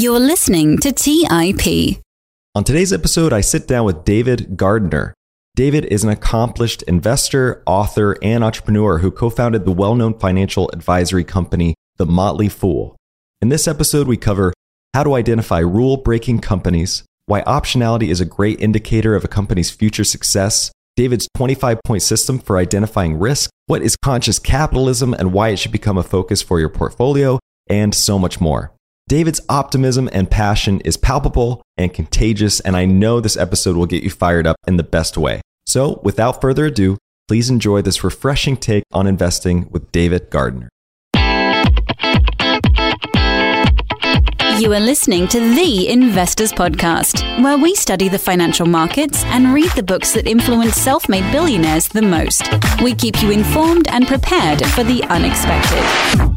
[0.00, 2.00] You're listening to TIP.
[2.54, 5.12] On today's episode, I sit down with David Gardner.
[5.56, 10.70] David is an accomplished investor, author, and entrepreneur who co founded the well known financial
[10.72, 12.94] advisory company, The Motley Fool.
[13.42, 14.52] In this episode, we cover
[14.94, 19.72] how to identify rule breaking companies, why optionality is a great indicator of a company's
[19.72, 25.48] future success, David's 25 point system for identifying risk, what is conscious capitalism and why
[25.48, 28.72] it should become a focus for your portfolio, and so much more.
[29.08, 34.02] David's optimism and passion is palpable and contagious, and I know this episode will get
[34.02, 35.40] you fired up in the best way.
[35.66, 40.68] So, without further ado, please enjoy this refreshing take on investing with David Gardner.
[44.58, 49.70] You are listening to The Investors Podcast, where we study the financial markets and read
[49.70, 52.42] the books that influence self made billionaires the most.
[52.82, 56.28] We keep you informed and prepared for the unexpected.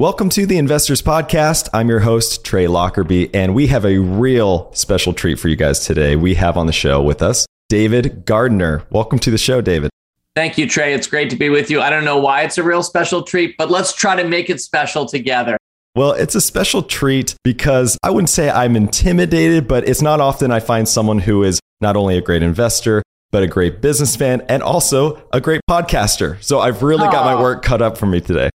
[0.00, 1.68] Welcome to the Investors Podcast.
[1.74, 5.84] I'm your host, Trey Lockerbie, and we have a real special treat for you guys
[5.84, 6.14] today.
[6.14, 8.84] We have on the show with us David Gardner.
[8.90, 9.90] Welcome to the show, David.
[10.36, 10.94] Thank you, Trey.
[10.94, 11.80] It's great to be with you.
[11.80, 14.60] I don't know why it's a real special treat, but let's try to make it
[14.60, 15.58] special together.
[15.96, 20.52] Well, it's a special treat because I wouldn't say I'm intimidated, but it's not often
[20.52, 24.62] I find someone who is not only a great investor, but a great businessman and
[24.62, 26.40] also a great podcaster.
[26.40, 28.50] So I've really got my work cut up for me today.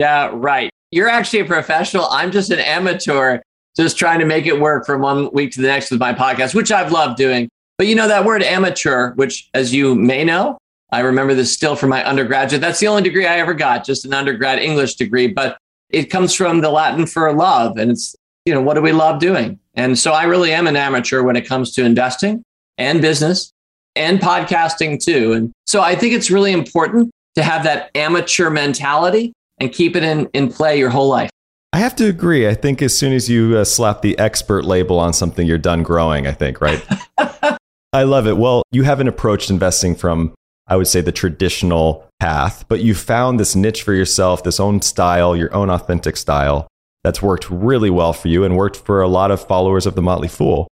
[0.00, 0.70] Yeah, right.
[0.90, 2.06] You're actually a professional.
[2.10, 3.40] I'm just an amateur,
[3.76, 6.54] just trying to make it work from one week to the next with my podcast,
[6.54, 7.48] which I've loved doing.
[7.78, 10.58] But you know, that word amateur, which, as you may know,
[10.92, 12.60] I remember this still from my undergraduate.
[12.60, 15.26] That's the only degree I ever got, just an undergrad English degree.
[15.26, 15.58] But
[15.90, 17.76] it comes from the Latin for love.
[17.76, 19.58] And it's, you know, what do we love doing?
[19.74, 22.44] And so I really am an amateur when it comes to investing
[22.78, 23.52] and business
[23.96, 25.32] and podcasting too.
[25.32, 30.02] And so I think it's really important to have that amateur mentality and keep it
[30.02, 31.30] in, in play your whole life.
[31.72, 32.46] I have to agree.
[32.46, 35.82] I think as soon as you uh, slap the expert label on something, you're done
[35.82, 36.84] growing, I think, right?
[37.92, 38.36] I love it.
[38.36, 40.34] Well, you haven't approached investing from,
[40.68, 44.82] I would say, the traditional path, but you found this niche for yourself, this own
[44.82, 46.68] style, your own authentic style
[47.02, 50.02] that's worked really well for you and worked for a lot of followers of the
[50.02, 50.68] Motley Fool.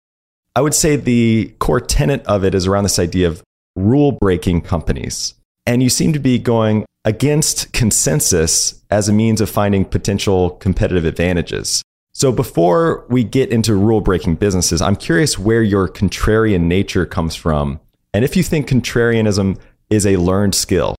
[0.54, 3.42] I would say the core tenet of it is around this idea of
[3.76, 5.34] rule breaking companies.
[5.66, 11.04] And you seem to be going against consensus as a means of finding potential competitive
[11.04, 11.82] advantages.
[12.14, 17.34] So, before we get into rule breaking businesses, I'm curious where your contrarian nature comes
[17.34, 17.80] from.
[18.12, 19.58] And if you think contrarianism
[19.88, 20.94] is a learned skill.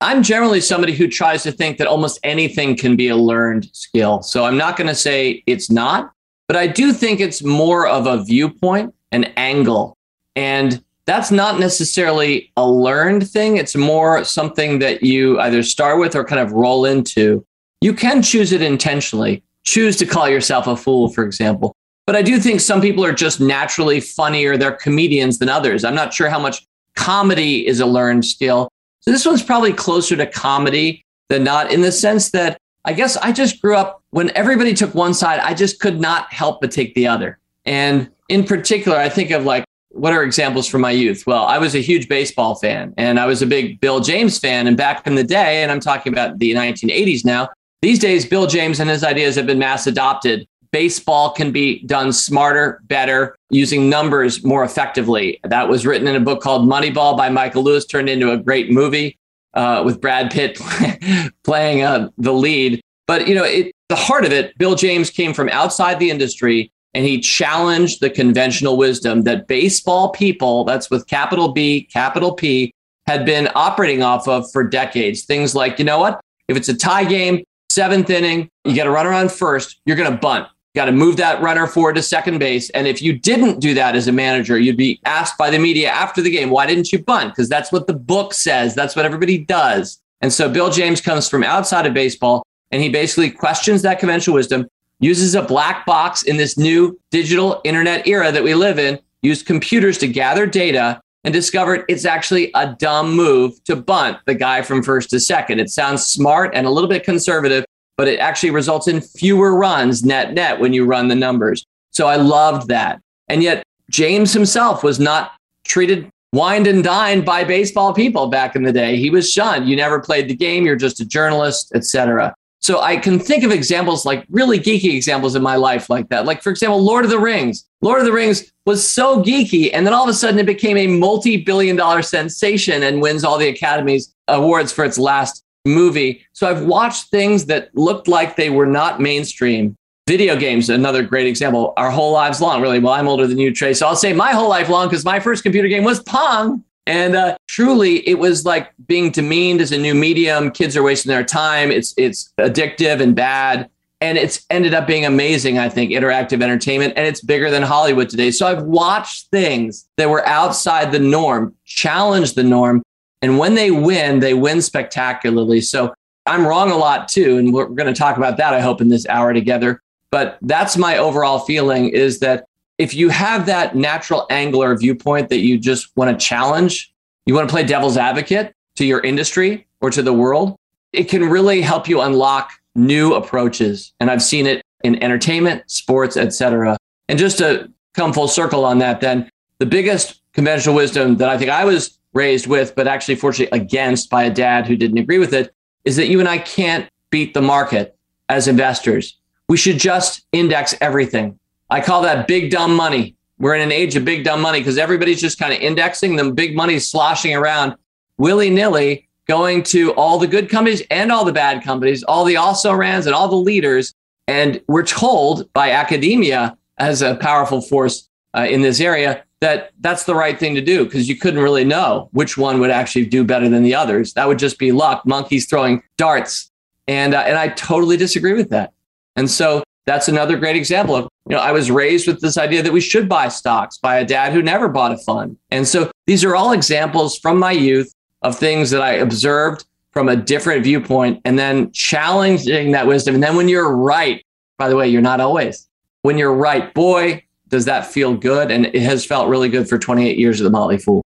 [0.00, 4.22] I'm generally somebody who tries to think that almost anything can be a learned skill.
[4.22, 6.12] So, I'm not going to say it's not,
[6.48, 9.96] but I do think it's more of a viewpoint, an angle.
[10.34, 13.56] And that's not necessarily a learned thing.
[13.56, 17.44] It's more something that you either start with or kind of roll into.
[17.80, 21.74] You can choose it intentionally, choose to call yourself a fool, for example.
[22.06, 25.84] But I do think some people are just naturally funnier, they're comedians than others.
[25.84, 28.68] I'm not sure how much comedy is a learned skill.
[29.00, 33.16] So this one's probably closer to comedy than not, in the sense that I guess
[33.18, 36.70] I just grew up when everybody took one side, I just could not help but
[36.70, 37.38] take the other.
[37.64, 41.26] And in particular, I think of like what are examples from my youth?
[41.26, 44.66] Well, I was a huge baseball fan and I was a big Bill James fan.
[44.66, 47.48] And back in the day, and I'm talking about the 1980s now,
[47.80, 50.46] these days, Bill James and his ideas have been mass adopted.
[50.72, 55.40] Baseball can be done smarter, better, using numbers more effectively.
[55.44, 58.70] That was written in a book called Moneyball by Michael Lewis, turned into a great
[58.70, 59.16] movie
[59.54, 60.60] uh, with Brad Pitt
[61.44, 62.80] playing uh, the lead.
[63.06, 66.70] But you know, it, the heart of it, Bill James came from outside the industry
[66.94, 72.72] and he challenged the conventional wisdom that baseball people, that's with capital B, capital P,
[73.06, 75.24] had been operating off of for decades.
[75.24, 76.20] Things like, you know what?
[76.48, 80.10] If it's a tie game, seventh inning, you got to run around first, you're going
[80.10, 80.48] to bunt.
[80.74, 82.70] You got to move that runner forward to second base.
[82.70, 85.88] And if you didn't do that as a manager, you'd be asked by the media
[85.88, 87.32] after the game, why didn't you bunt?
[87.32, 88.74] Because that's what the book says.
[88.74, 90.00] That's what everybody does.
[90.20, 94.34] And so Bill James comes from outside of baseball and he basically questions that conventional
[94.34, 94.68] wisdom
[95.00, 99.46] uses a black box in this new digital internet era that we live in, used
[99.46, 104.62] computers to gather data and discovered it's actually a dumb move to bunt the guy
[104.62, 105.60] from first to second.
[105.60, 107.64] It sounds smart and a little bit conservative,
[107.96, 111.64] but it actually results in fewer runs net net when you run the numbers.
[111.90, 113.00] So I loved that.
[113.28, 115.32] And yet James himself was not
[115.64, 118.96] treated wined and dined by baseball people back in the day.
[118.96, 119.68] He was shunned.
[119.68, 122.34] You never played the game, you're just a journalist, etc.
[122.68, 126.26] So I can think of examples like really geeky examples in my life like that.
[126.26, 127.64] Like, for example, Lord of the Rings.
[127.80, 129.70] Lord of the Rings was so geeky.
[129.72, 133.24] And then all of a sudden it became a multi billion dollar sensation and wins
[133.24, 136.22] all the Academy's awards for its last movie.
[136.34, 139.74] So I've watched things that looked like they were not mainstream.
[140.06, 142.80] Video games, another great example, our whole lives long, really.
[142.80, 143.72] Well, I'm older than you, Trey.
[143.72, 146.62] So I'll say my whole life long because my first computer game was Pong.
[146.88, 150.50] And uh, truly, it was like being demeaned as a new medium.
[150.50, 151.70] Kids are wasting their time.
[151.70, 153.68] It's it's addictive and bad,
[154.00, 155.58] and it's ended up being amazing.
[155.58, 158.30] I think interactive entertainment, and it's bigger than Hollywood today.
[158.30, 162.82] So I've watched things that were outside the norm, challenge the norm,
[163.20, 165.60] and when they win, they win spectacularly.
[165.60, 165.92] So
[166.24, 168.54] I'm wrong a lot too, and we're going to talk about that.
[168.54, 169.82] I hope in this hour together.
[170.10, 172.46] But that's my overall feeling: is that
[172.78, 176.92] if you have that natural angler viewpoint that you just want to challenge,
[177.26, 180.56] you want to play devil's advocate to your industry or to the world,
[180.92, 183.92] it can really help you unlock new approaches.
[184.00, 186.78] And I've seen it in entertainment, sports, etc.
[187.08, 189.28] And just to come full circle on that, then
[189.58, 194.08] the biggest conventional wisdom that I think I was raised with, but actually fortunately against
[194.08, 195.52] by a dad who didn't agree with it,
[195.84, 197.96] is that you and I can't beat the market
[198.28, 199.16] as investors.
[199.48, 201.38] We should just index everything.
[201.70, 203.14] I call that big dumb money.
[203.38, 206.16] We're in an age of big dumb money because everybody's just kind of indexing.
[206.16, 207.74] The big money sloshing around
[208.16, 212.36] willy nilly, going to all the good companies and all the bad companies, all the
[212.36, 213.94] also rans and all the leaders.
[214.26, 220.04] And we're told by academia as a powerful force uh, in this area that that's
[220.04, 223.22] the right thing to do because you couldn't really know which one would actually do
[223.22, 224.14] better than the others.
[224.14, 226.50] That would just be luck, monkeys throwing darts.
[226.88, 228.72] And, uh, and I totally disagree with that.
[229.14, 232.62] And so that's another great example of you know, I was raised with this idea
[232.62, 235.36] that we should buy stocks by a dad who never bought a fund.
[235.50, 237.92] And so these are all examples from my youth
[238.22, 243.14] of things that I observed from a different viewpoint and then challenging that wisdom.
[243.14, 244.24] And then when you're right,
[244.56, 245.68] by the way, you're not always.
[246.00, 248.50] When you're right, boy, does that feel good.
[248.50, 251.02] And it has felt really good for 28 years of the Motley Fool.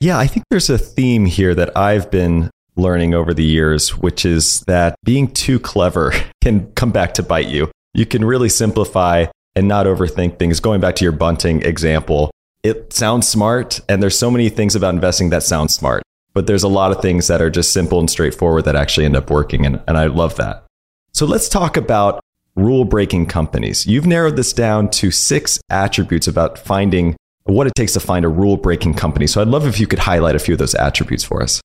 [0.00, 4.24] Yeah, I think there's a theme here that I've been learning over the years, which
[4.24, 9.26] is that being too clever can come back to bite you you can really simplify
[9.54, 10.60] and not overthink things.
[10.60, 12.30] Going back to your bunting example,
[12.62, 16.02] it sounds smart, and there's so many things about investing that sound smart,
[16.34, 19.16] but there's a lot of things that are just simple and straightforward that actually end
[19.16, 19.64] up working.
[19.64, 20.64] And, and I love that.
[21.12, 22.20] So let's talk about
[22.54, 23.86] rule breaking companies.
[23.86, 28.28] You've narrowed this down to six attributes about finding what it takes to find a
[28.28, 29.26] rule breaking company.
[29.26, 31.60] So I'd love if you could highlight a few of those attributes for us.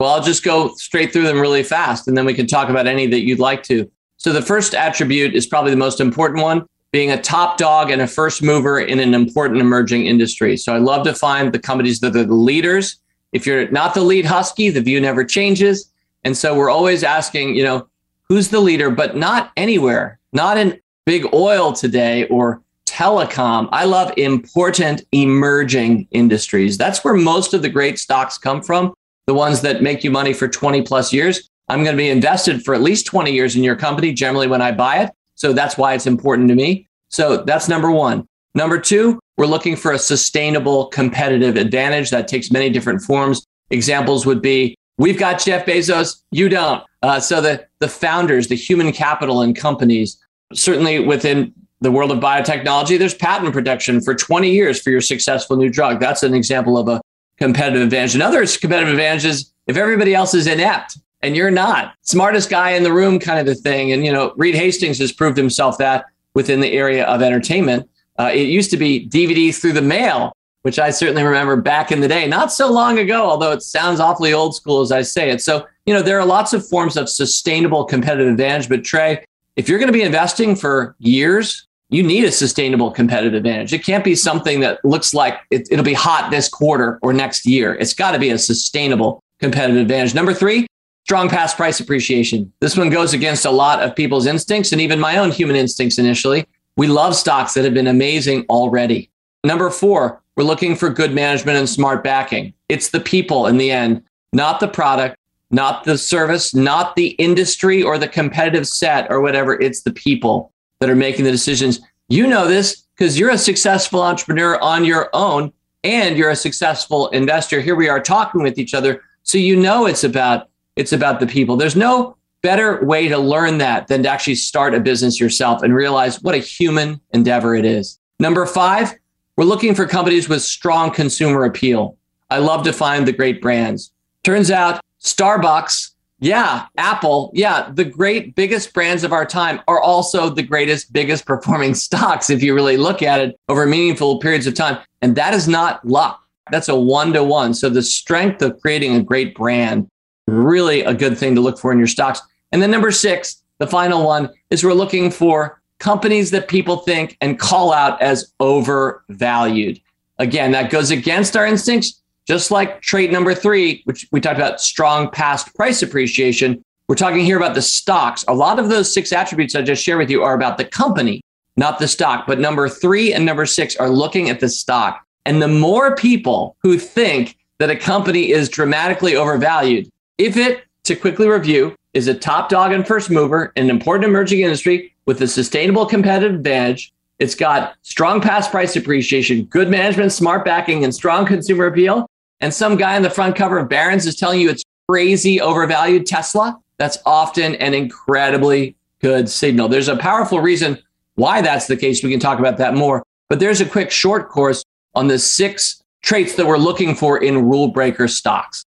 [0.00, 2.86] Well, I'll just go straight through them really fast, and then we can talk about
[2.86, 3.90] any that you'd like to.
[4.18, 8.00] So the first attribute is probably the most important one being a top dog and
[8.00, 10.56] a first mover in an important emerging industry.
[10.56, 12.96] So I love to find the companies that are the leaders.
[13.32, 15.90] If you're not the lead husky, the view never changes.
[16.24, 17.86] And so we're always asking, you know,
[18.24, 23.68] who's the leader, but not anywhere, not in big oil today or telecom.
[23.70, 26.76] I love important emerging industries.
[26.78, 28.94] That's where most of the great stocks come from,
[29.26, 31.50] the ones that make you money for 20 plus years.
[31.68, 34.62] I'm going to be invested for at least 20 years in your company, generally when
[34.62, 35.10] I buy it.
[35.34, 36.88] So that's why it's important to me.
[37.10, 38.26] So that's number one.
[38.54, 43.46] Number two, we're looking for a sustainable competitive advantage that takes many different forms.
[43.70, 46.82] Examples would be we've got Jeff Bezos, you don't.
[47.02, 50.18] Uh, so the, the founders, the human capital in companies,
[50.52, 55.56] certainly within the world of biotechnology, there's patent protection for 20 years for your successful
[55.56, 56.00] new drug.
[56.00, 57.00] That's an example of a
[57.38, 58.16] competitive advantage.
[58.16, 62.82] Another competitive advantage is if everybody else is inept and you're not smartest guy in
[62.82, 66.06] the room kind of a thing and you know reed hastings has proved himself that
[66.34, 70.32] within the area of entertainment uh, it used to be dvd through the mail
[70.62, 74.00] which i certainly remember back in the day not so long ago although it sounds
[74.00, 76.96] awfully old school as i say it so you know there are lots of forms
[76.96, 79.24] of sustainable competitive advantage but trey
[79.56, 83.72] if you're going to be investing for years you need a sustainable competitive advantage.
[83.72, 87.46] It can't be something that looks like it, will be hot this quarter or next
[87.46, 87.74] year.
[87.74, 90.14] It's got to be a sustainable competitive advantage.
[90.14, 90.66] Number three,
[91.08, 92.52] strong past price appreciation.
[92.60, 95.98] This one goes against a lot of people's instincts and even my own human instincts
[95.98, 96.46] initially.
[96.76, 99.08] We love stocks that have been amazing already.
[99.42, 102.52] Number four, we're looking for good management and smart backing.
[102.68, 104.02] It's the people in the end,
[104.34, 105.16] not the product,
[105.50, 109.58] not the service, not the industry or the competitive set or whatever.
[109.58, 111.80] It's the people that are making the decisions.
[112.10, 117.08] You know this because you're a successful entrepreneur on your own and you're a successful
[117.08, 117.62] investor.
[117.62, 119.00] Here we are talking with each other.
[119.22, 120.47] So you know it's about
[120.78, 121.56] it's about the people.
[121.56, 125.74] There's no better way to learn that than to actually start a business yourself and
[125.74, 127.98] realize what a human endeavor it is.
[128.20, 128.94] Number five,
[129.36, 131.96] we're looking for companies with strong consumer appeal.
[132.30, 133.92] I love to find the great brands.
[134.22, 137.30] Turns out Starbucks Yeah, Apple.
[137.34, 142.30] Yeah, the great biggest brands of our time are also the greatest, biggest performing stocks
[142.30, 144.78] if you really look at it over meaningful periods of time.
[145.02, 146.22] And that is not luck.
[146.50, 147.54] That's a one to one.
[147.54, 149.88] So the strength of creating a great brand,
[150.28, 152.20] really a good thing to look for in your stocks.
[152.52, 157.16] And then number six, the final one is we're looking for companies that people think
[157.20, 159.80] and call out as overvalued.
[160.18, 164.60] Again, that goes against our instincts, just like trait number three, which we talked about
[164.60, 166.64] strong past price appreciation.
[166.88, 168.24] We're talking here about the stocks.
[168.28, 171.22] A lot of those six attributes I just shared with you are about the company,
[171.56, 172.26] not the stock.
[172.26, 175.04] But number three and number six are looking at the stock.
[175.26, 180.96] And the more people who think that a company is dramatically overvalued, if it, to
[180.96, 185.22] quickly review, is a top dog and first mover in an important emerging industry with
[185.22, 190.94] a sustainable competitive advantage, it's got strong past price appreciation, good management, smart backing, and
[190.94, 192.08] strong consumer appeal.
[192.40, 196.06] And some guy on the front cover of Barron's is telling you it's crazy overvalued
[196.06, 196.60] Tesla.
[196.76, 199.68] That's often an incredibly good signal.
[199.68, 200.78] There's a powerful reason
[201.16, 202.02] why that's the case.
[202.02, 203.02] We can talk about that more.
[203.28, 204.62] But there's a quick short course
[204.94, 208.64] on the six traits that we're looking for in rule breaker stocks.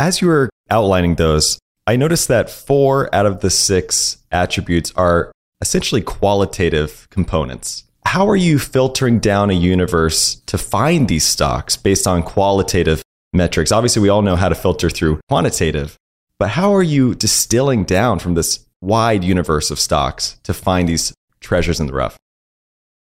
[0.00, 5.30] As you were outlining those, I noticed that four out of the six attributes are
[5.60, 7.84] essentially qualitative components.
[8.06, 13.70] How are you filtering down a universe to find these stocks based on qualitative metrics?
[13.70, 15.96] Obviously, we all know how to filter through quantitative,
[16.40, 21.14] but how are you distilling down from this wide universe of stocks to find these
[21.38, 22.16] treasures in the rough?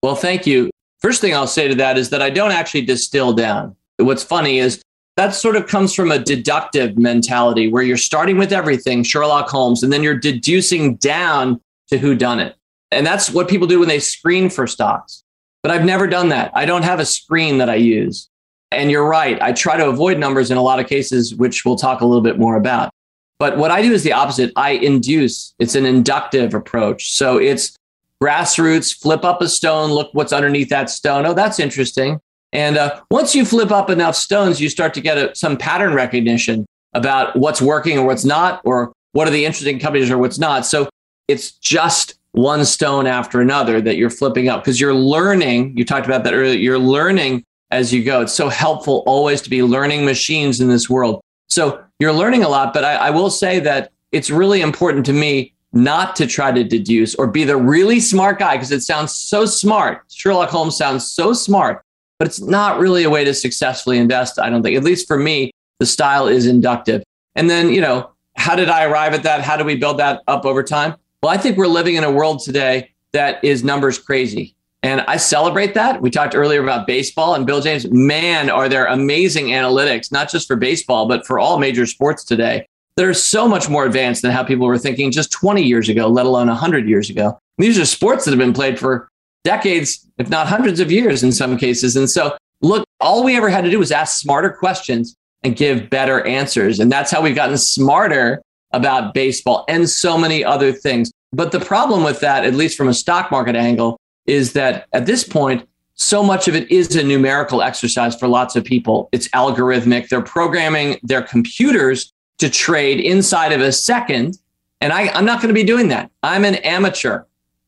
[0.04, 0.70] Well, thank you.
[1.00, 3.76] First thing I'll say to that is that I don't actually distill down.
[3.98, 4.84] What's funny is
[5.18, 9.82] that sort of comes from a deductive mentality where you're starting with everything, Sherlock Holmes,
[9.82, 12.56] and then you're deducing down to who done it.
[12.92, 15.24] And that's what people do when they screen for stocks.
[15.64, 16.52] But I've never done that.
[16.54, 18.30] I don't have a screen that I use.
[18.72, 19.42] And you're right.
[19.42, 22.22] I try to avoid numbers in a lot of cases, which we'll talk a little
[22.22, 22.92] bit more about.
[23.40, 24.52] But what I do is the opposite.
[24.56, 25.54] I induce.
[25.60, 27.12] It's an inductive approach.
[27.12, 27.76] So it's
[28.22, 31.26] grassroots, flip up a stone, look what's underneath that stone.
[31.26, 32.20] Oh, that's interesting.
[32.56, 35.94] And uh, once you flip up enough stones, you start to get a, some pattern
[35.94, 40.40] recognition about what's working or what's not, or what are the interesting companies or what's
[40.40, 40.66] not.
[40.66, 40.88] So
[41.28, 45.78] it's just one stone after another that you're flipping up because you're learning.
[45.78, 46.58] You talked about that earlier.
[46.58, 48.22] You're learning as you go.
[48.22, 51.22] It's so helpful always to be learning machines in this world.
[51.50, 55.14] So you're learning a lot, but I, I will say that it's really important to
[55.14, 59.14] me not to try to deduce or be the really smart guy because it sounds
[59.14, 60.04] so smart.
[60.10, 61.84] Sherlock Holmes sounds so smart,
[62.20, 64.40] but it's not really a way to successfully invest.
[64.40, 67.04] I don't think, at least for me, the style is inductive.
[67.36, 69.42] And then, you know, how did I arrive at that?
[69.42, 70.96] How do we build that up over time?
[71.22, 74.56] Well, I think we're living in a world today that is numbers crazy.
[74.84, 76.02] And I celebrate that.
[76.02, 77.90] We talked earlier about baseball and Bill James.
[77.90, 82.68] Man, are there amazing analytics, not just for baseball, but for all major sports today.
[82.96, 86.28] They're so much more advanced than how people were thinking just 20 years ago, let
[86.28, 87.40] alone 100 years ago.
[87.58, 89.10] These are sports that have been played for
[89.46, 91.96] decades, if not hundreds of years in some cases.
[91.96, 95.90] And so, look, all we ever had to do was ask smarter questions and give
[95.90, 96.80] better answers.
[96.80, 101.12] And that's how we've gotten smarter about baseball and so many other things.
[101.32, 105.06] But the problem with that, at least from a stock market angle, is that at
[105.06, 109.08] this point, so much of it is a numerical exercise for lots of people.
[109.14, 110.10] It's algorithmic.
[110.10, 114.38] They're programming their computers to trade inside of a second.
[114.82, 116.12] And I, am not going to be doing that.
[116.22, 117.24] I'm an amateur.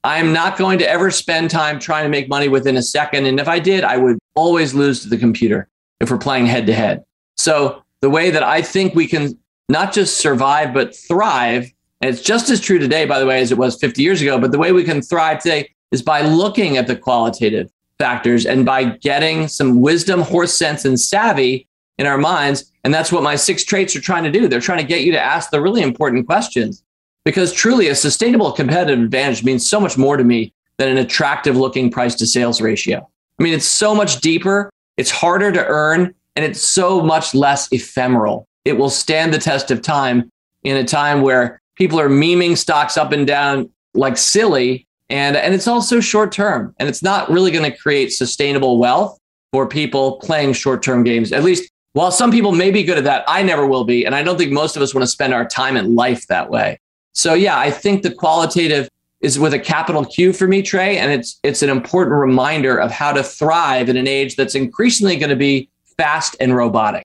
[0.07, 3.25] I'm not going to ever spend time trying to make money within a second.
[3.25, 5.67] And if I did, I would always lose to the computer
[5.99, 7.03] if we're playing head to head.
[7.35, 9.37] So the way that I think we can
[9.67, 11.69] not just survive, but thrive.
[11.99, 14.39] And it's just as true today, by the way, as it was 50 years ago.
[14.39, 18.65] But the way we can thrive today is by looking at the qualitative factors and
[18.65, 22.71] by getting some wisdom, horse sense, and savvy in our minds.
[22.85, 24.47] And that's what my six traits are trying to do.
[24.47, 26.81] They're trying to get you to ask the really important questions
[27.27, 31.57] because truly a sustainable competitive advantage means so much more to me than an attractive
[31.57, 33.05] looking price to sales ratio.
[33.37, 37.67] I mean, it's so much deeper, it's harder to earn, and it's so much less
[37.73, 40.29] ephemeral it will stand the test of time
[40.63, 44.85] in a time where people are memeing stocks up and down like silly.
[45.09, 46.75] And, and it's also short term.
[46.77, 49.17] And it's not really going to create sustainable wealth
[49.53, 51.31] for people playing short term games.
[51.31, 54.05] At least, while some people may be good at that, I never will be.
[54.05, 56.49] And I don't think most of us want to spend our time in life that
[56.49, 56.79] way.
[57.17, 58.89] So, yeah, I think the qualitative
[59.21, 60.99] is with a capital Q for me, Trey.
[60.99, 65.17] And it's, it's an important reminder of how to thrive in an age that's increasingly
[65.17, 67.03] going to be fast and robotic.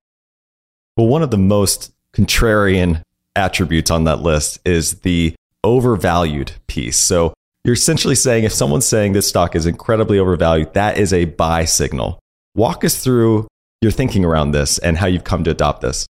[0.98, 3.00] Well, one of the most contrarian
[3.34, 6.98] attributes on that list is the overvalued piece.
[6.98, 7.32] So
[7.64, 11.64] you're essentially saying if someone's saying this stock is incredibly overvalued, that is a buy
[11.64, 12.18] signal.
[12.54, 13.48] Walk us through
[13.80, 16.06] your thinking around this and how you've come to adopt this.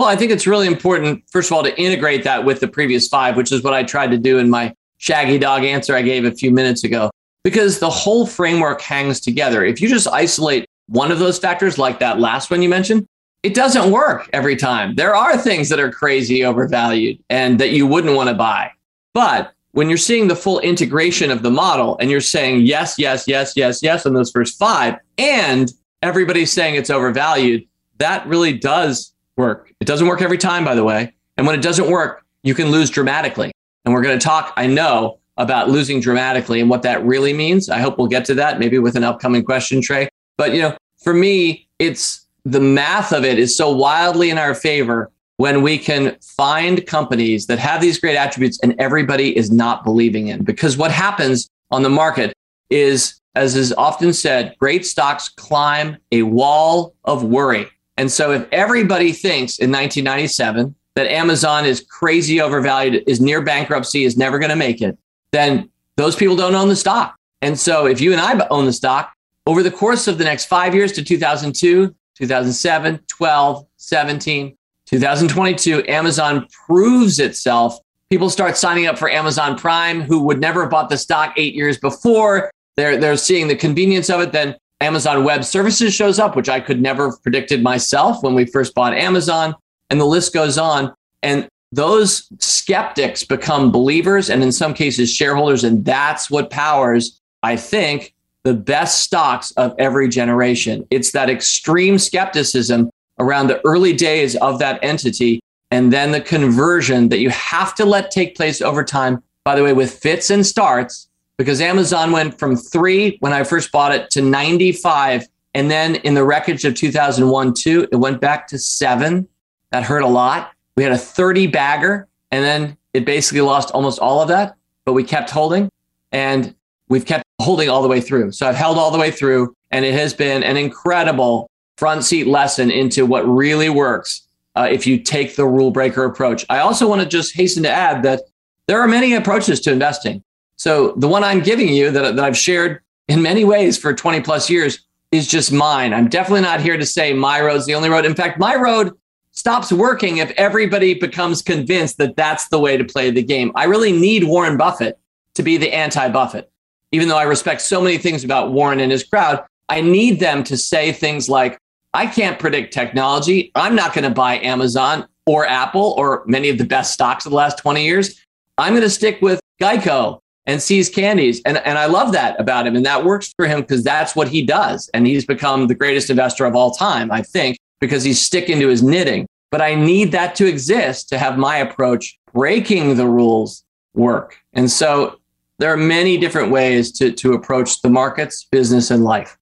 [0.00, 3.06] Well, I think it's really important, first of all, to integrate that with the previous
[3.06, 6.24] five, which is what I tried to do in my shaggy dog answer I gave
[6.24, 7.10] a few minutes ago,
[7.44, 9.64] because the whole framework hangs together.
[9.64, 13.06] If you just isolate one of those factors, like that last one you mentioned,
[13.44, 14.96] it doesn't work every time.
[14.96, 18.72] There are things that are crazy overvalued and that you wouldn't want to buy.
[19.12, 23.28] But when you're seeing the full integration of the model and you're saying yes, yes,
[23.28, 25.72] yes, yes, yes on those first five, and
[26.02, 27.66] everybody's saying it's overvalued,
[27.98, 29.72] that really does work.
[29.80, 31.12] It doesn't work every time, by the way.
[31.36, 33.52] And when it doesn't work, you can lose dramatically.
[33.84, 37.68] And we're going to talk, I know, about losing dramatically and what that really means.
[37.68, 40.08] I hope we'll get to that maybe with an upcoming question, Trey.
[40.36, 44.54] But, you know, for me, it's the math of it is so wildly in our
[44.54, 49.82] favor when we can find companies that have these great attributes and everybody is not
[49.82, 50.44] believing in.
[50.44, 52.32] Because what happens on the market
[52.70, 57.66] is, as is often said, great stocks climb a wall of worry.
[57.96, 64.04] And so if everybody thinks in 1997 that Amazon is crazy overvalued, is near bankruptcy,
[64.04, 64.98] is never going to make it,
[65.32, 67.16] then those people don't own the stock.
[67.42, 69.12] And so if you and I own the stock
[69.46, 76.46] over the course of the next five years to 2002, 2007, 12, 17, 2022, Amazon
[76.66, 77.78] proves itself.
[78.10, 81.54] People start signing up for Amazon Prime who would never have bought the stock eight
[81.54, 82.50] years before.
[82.76, 84.32] They're, they're seeing the convenience of it.
[84.32, 88.44] Then Amazon Web Services shows up, which I could never have predicted myself when we
[88.44, 89.54] first bought Amazon.
[89.90, 90.94] And the list goes on.
[91.22, 95.64] And those skeptics become believers and in some cases shareholders.
[95.64, 98.14] And that's what powers, I think,
[98.44, 100.86] the best stocks of every generation.
[100.90, 105.40] It's that extreme skepticism around the early days of that entity
[105.70, 109.22] and then the conversion that you have to let take place over time.
[109.44, 113.72] By the way, with fits and starts, because Amazon went from three when I first
[113.72, 115.26] bought it to 95.
[115.54, 119.28] And then in the wreckage of 2001, two, it went back to seven.
[119.70, 120.52] That hurt a lot.
[120.76, 124.92] We had a 30 bagger, and then it basically lost almost all of that, but
[124.92, 125.70] we kept holding
[126.12, 126.54] and
[126.88, 128.32] we've kept holding all the way through.
[128.32, 132.26] So I've held all the way through, and it has been an incredible front seat
[132.26, 136.46] lesson into what really works uh, if you take the rule breaker approach.
[136.48, 138.22] I also want to just hasten to add that
[138.68, 140.22] there are many approaches to investing.
[140.56, 144.20] So the one I'm giving you that, that I've shared in many ways for 20
[144.20, 145.92] plus years is just mine.
[145.92, 148.04] I'm definitely not here to say my road's the only road.
[148.04, 148.92] In fact, my road
[149.32, 153.52] stops working if everybody becomes convinced that that's the way to play the game.
[153.54, 154.98] I really need Warren Buffett
[155.34, 156.50] to be the anti Buffett.
[156.92, 160.44] Even though I respect so many things about Warren and his crowd, I need them
[160.44, 161.58] to say things like,
[161.92, 163.50] I can't predict technology.
[163.54, 167.30] I'm not going to buy Amazon or Apple or many of the best stocks of
[167.30, 168.20] the last 20 years.
[168.58, 171.40] I'm going to stick with Geico and See's candies.
[171.44, 172.76] And, and I love that about him.
[172.76, 174.90] And that works for him because that's what he does.
[174.92, 178.68] And he's become the greatest investor of all time, I think, because he's sticking to
[178.68, 179.26] his knitting.
[179.50, 184.38] But I need that to exist to have my approach breaking the rules work.
[184.52, 185.18] And so
[185.58, 189.38] there are many different ways to, to approach the markets, business, and life.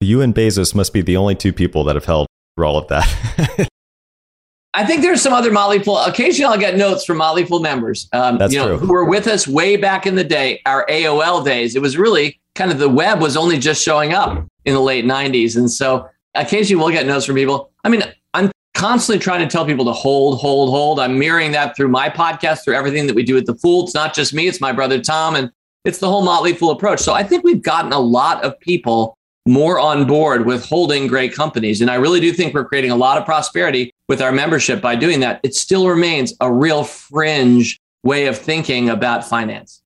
[0.00, 2.26] You and Bezos must be the only two people that have held
[2.58, 3.68] all of that.
[4.76, 5.96] I think there's some other Motley Fool.
[5.96, 8.86] Occasionally, I'll get notes from Motley Fool members, um, That's you know, true.
[8.86, 11.74] who were with us way back in the day, our AOL days.
[11.74, 15.06] It was really kind of the web was only just showing up in the late
[15.06, 17.70] 90s, and so occasionally we'll get notes from people.
[17.84, 18.02] I mean,
[18.34, 21.00] I'm constantly trying to tell people to hold, hold, hold.
[21.00, 23.84] I'm mirroring that through my podcast, through everything that we do at the Fool.
[23.84, 25.50] It's not just me; it's my brother Tom, and
[25.86, 27.00] it's the whole Motley Fool approach.
[27.00, 31.32] So I think we've gotten a lot of people more on board with holding great
[31.32, 31.80] companies.
[31.80, 34.96] And I really do think we're creating a lot of prosperity with our membership by
[34.96, 35.40] doing that.
[35.42, 39.82] It still remains a real fringe way of thinking about finance.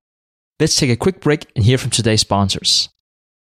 [0.59, 2.91] Let's take a quick break and hear from today's sponsors.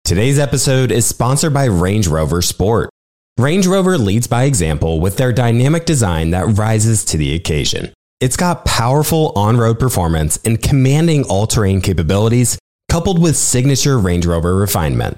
[0.03, 2.89] Today's episode is sponsored by Range Rover Sport.
[3.37, 7.93] Range Rover leads by example with their dynamic design that rises to the occasion.
[8.19, 12.57] It's got powerful on road performance and commanding all terrain capabilities,
[12.89, 15.17] coupled with signature Range Rover refinement.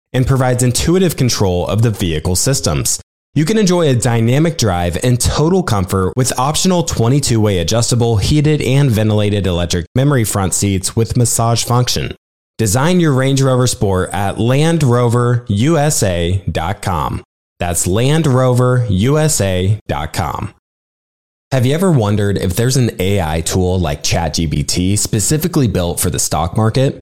[0.13, 3.01] and provides intuitive control of the vehicle systems.
[3.33, 8.61] You can enjoy a dynamic drive and total comfort with optional 22 way adjustable, heated,
[8.61, 12.13] and ventilated electric memory front seats with massage function.
[12.57, 17.23] Design your Range Rover Sport at LandRoverUSA.com.
[17.59, 20.53] That's LandRoverUSA.com.
[21.51, 26.19] Have you ever wondered if there's an AI tool like ChatGPT specifically built for the
[26.19, 27.01] stock market?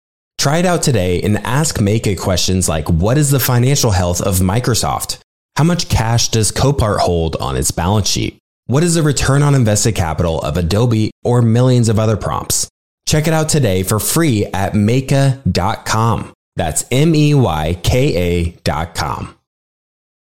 [0.41, 4.39] Try it out today and ask Meyka questions like What is the financial health of
[4.39, 5.19] Microsoft?
[5.55, 8.39] How much cash does Copart hold on its balance sheet?
[8.65, 12.67] What is the return on invested capital of Adobe or millions of other prompts?
[13.05, 16.33] Check it out today for free at Meyka.com.
[16.55, 19.35] That's M E Y K A.com.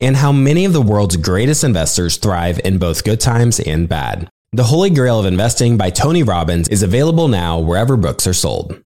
[0.00, 4.28] and how many of the world's greatest investors thrive in both good times and bad.
[4.52, 8.82] The Holy Grail of Investing by Tony Robbins is available now wherever books are sold.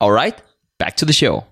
[0.00, 0.40] All right,
[0.78, 1.46] back to the show.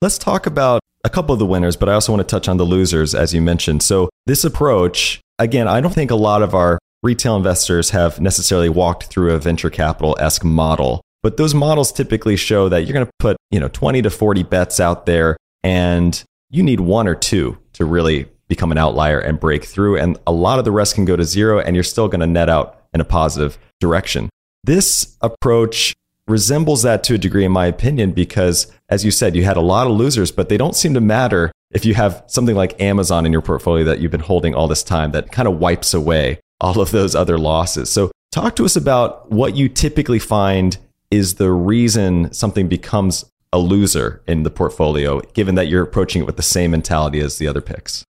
[0.00, 2.56] Let's talk about a couple of the winners, but I also want to touch on
[2.56, 3.82] the losers, as you mentioned.
[3.82, 8.68] So, this approach again, I don't think a lot of our retail investors have necessarily
[8.68, 11.02] walked through a venture capital esque model.
[11.22, 14.42] But those models typically show that you're going to put, you know, 20 to 40
[14.44, 19.40] bets out there and you need one or two to really become an outlier and
[19.40, 19.96] break through.
[19.98, 22.26] And a lot of the rest can go to zero and you're still going to
[22.26, 24.28] net out in a positive direction.
[24.62, 25.94] This approach
[26.26, 29.62] resembles that to a degree, in my opinion, because as you said, you had a
[29.62, 33.26] lot of losers, but they don't seem to matter if you have something like Amazon
[33.26, 36.38] in your portfolio that you've been holding all this time that kind of wipes away
[36.60, 37.90] all of those other losses.
[37.90, 40.78] So, talk to us about what you typically find
[41.10, 46.26] is the reason something becomes a loser in the portfolio, given that you're approaching it
[46.26, 48.04] with the same mentality as the other picks.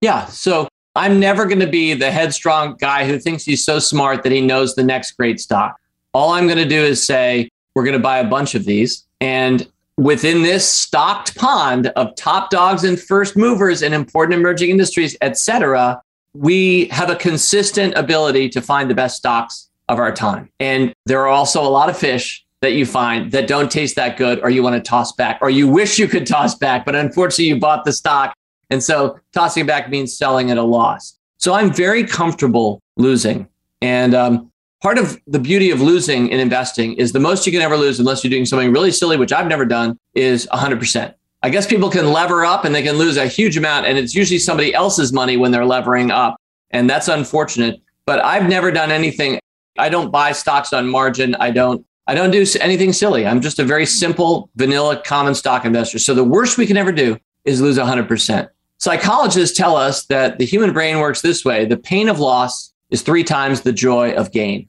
[0.00, 0.26] Yeah.
[0.26, 0.66] So,
[0.96, 4.40] I'm never going to be the headstrong guy who thinks he's so smart that he
[4.40, 5.78] knows the next great stock.
[6.14, 9.06] All I'm going to do is say, we're going to buy a bunch of these.
[9.20, 15.14] And within this stocked pond of top dogs and first movers in important emerging industries,
[15.20, 16.00] et cetera,
[16.32, 20.48] we have a consistent ability to find the best stocks of our time.
[20.60, 24.16] And there are also a lot of fish that you find that don't taste that
[24.16, 26.94] good or you want to toss back or you wish you could toss back, but
[26.94, 28.34] unfortunately you bought the stock.
[28.70, 31.18] And so tossing back means selling at a loss.
[31.38, 33.46] So I'm very comfortable losing.
[33.82, 34.50] And um,
[34.82, 38.00] part of the beauty of losing in investing is the most you can ever lose,
[38.00, 41.14] unless you're doing something really silly, which I've never done, is 100%.
[41.42, 44.14] I guess people can lever up and they can lose a huge amount, and it's
[44.14, 46.36] usually somebody else's money when they're levering up.
[46.70, 47.80] And that's unfortunate.
[48.06, 49.38] But I've never done anything.
[49.78, 51.34] I don't buy stocks on margin.
[51.36, 51.84] I don't.
[52.08, 53.26] I don't do anything silly.
[53.26, 55.98] I'm just a very simple, vanilla, common stock investor.
[55.98, 58.48] So the worst we can ever do is lose 100%.
[58.78, 63.02] Psychologists tell us that the human brain works this way the pain of loss is
[63.02, 64.68] three times the joy of gain.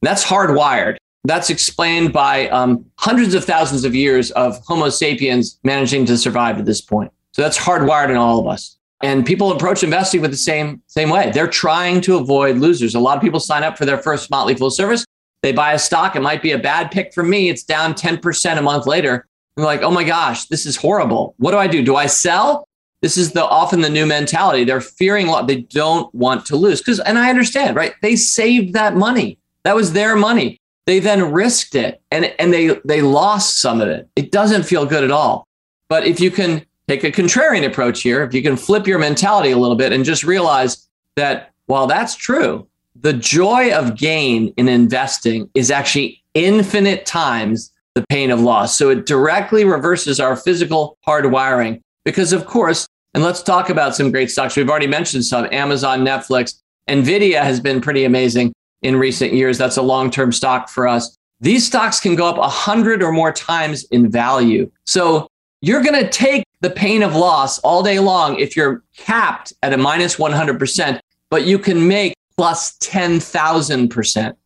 [0.00, 0.96] That's hardwired.
[1.24, 6.58] That's explained by um, hundreds of thousands of years of Homo sapiens managing to survive
[6.58, 7.12] at this point.
[7.32, 8.78] So that's hardwired in all of us.
[9.02, 11.30] And people approach investing with the same same way.
[11.32, 12.94] They're trying to avoid losers.
[12.94, 15.04] A lot of people sign up for their first Motley Fool service.
[15.42, 16.16] They buy a stock.
[16.16, 17.48] It might be a bad pick for me.
[17.48, 19.26] It's down 10% a month later.
[19.56, 21.34] They're like, oh my gosh, this is horrible.
[21.38, 21.82] What do I do?
[21.82, 22.68] Do I sell?
[23.02, 24.64] This is the often the new mentality.
[24.64, 25.46] They're fearing lot.
[25.46, 26.80] They don't want to lose.
[26.80, 27.94] Because and I understand, right?
[28.02, 29.38] They saved that money.
[29.62, 30.60] That was their money.
[30.86, 34.08] They then risked it and, and they, they lost some of it.
[34.16, 35.46] It doesn't feel good at all.
[35.88, 39.50] But if you can take a contrarian approach here, if you can flip your mentality
[39.50, 42.66] a little bit and just realize that while that's true,
[43.00, 48.76] the joy of gain in investing is actually infinite times the pain of loss.
[48.76, 54.10] So it directly reverses our physical hardwiring because, of course, and let's talk about some
[54.10, 54.56] great stocks.
[54.56, 59.58] We've already mentioned some Amazon, Netflix, Nvidia has been pretty amazing in recent years.
[59.58, 61.16] That's a long term stock for us.
[61.40, 64.70] These stocks can go up 100 or more times in value.
[64.86, 65.28] So
[65.60, 69.72] you're going to take the pain of loss all day long if you're capped at
[69.72, 70.98] a minus 100%,
[71.30, 74.36] but you can make plus 10,000%.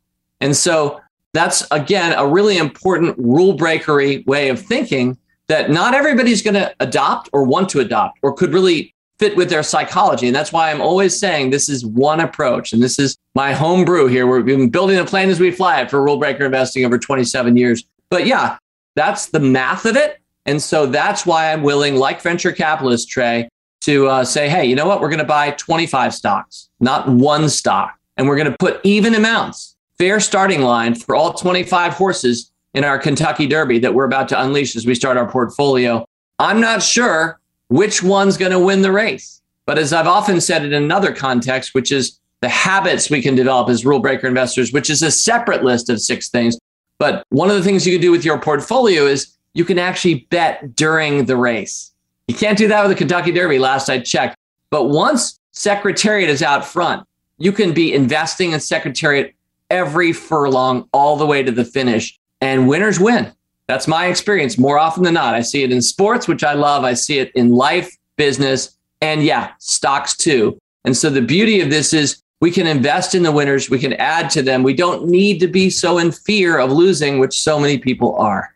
[0.40, 0.98] And so
[1.34, 6.74] that's, again, a really important rule breakery way of thinking that not everybody's going to
[6.80, 10.26] adopt or want to adopt or could really fit with their psychology.
[10.26, 12.72] And that's why I'm always saying this is one approach.
[12.72, 14.26] And this is my home brew here.
[14.26, 17.58] We've been building the plane as we fly it for rule breaker investing over 27
[17.58, 17.84] years.
[18.08, 18.56] But yeah,
[18.96, 20.18] that's the math of it.
[20.46, 23.50] And so that's why I'm willing, like venture capitalist Trey,
[23.82, 25.00] to uh, say, hey, you know what?
[25.00, 27.98] We're going to buy 25 stocks, not one stock.
[28.16, 32.84] And we're going to put even amounts, fair starting line for all 25 horses in
[32.84, 36.04] our Kentucky Derby that we're about to unleash as we start our portfolio.
[36.38, 39.40] I'm not sure which one's going to win the race.
[39.66, 43.68] But as I've often said in another context, which is the habits we can develop
[43.68, 46.58] as rule breaker investors, which is a separate list of six things.
[46.98, 50.26] But one of the things you can do with your portfolio is you can actually
[50.30, 51.91] bet during the race.
[52.28, 54.36] You can't do that with the Kentucky Derby, last I checked.
[54.70, 57.06] But once Secretariat is out front,
[57.38, 59.34] you can be investing in Secretariat
[59.70, 63.32] every furlong all the way to the finish, and winners win.
[63.66, 65.34] That's my experience more often than not.
[65.34, 66.84] I see it in sports, which I love.
[66.84, 70.58] I see it in life, business, and yeah, stocks too.
[70.84, 73.92] And so the beauty of this is we can invest in the winners, we can
[73.94, 74.62] add to them.
[74.62, 78.51] We don't need to be so in fear of losing, which so many people are.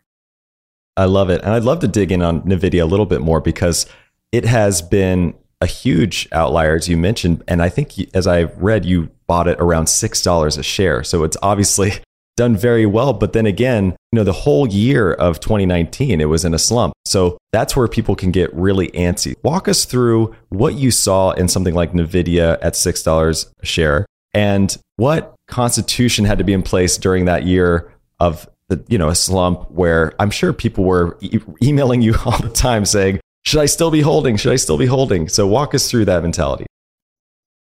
[0.97, 1.41] I love it.
[1.43, 3.85] And I'd love to dig in on NVIDIA a little bit more because
[4.31, 7.43] it has been a huge outlier, as you mentioned.
[7.47, 11.03] And I think, as I've read, you bought it around $6 a share.
[11.03, 11.93] So it's obviously
[12.35, 13.13] done very well.
[13.13, 16.93] But then again, you know, the whole year of 2019, it was in a slump.
[17.05, 19.35] So that's where people can get really antsy.
[19.43, 24.77] Walk us through what you saw in something like NVIDIA at $6 a share and
[24.97, 29.15] what constitution had to be in place during that year of the, you know, a
[29.15, 33.65] slump where I'm sure people were e- emailing you all the time saying, should I
[33.65, 34.35] still be holding?
[34.35, 35.29] Should I still be holding?
[35.29, 36.65] So walk us through that mentality.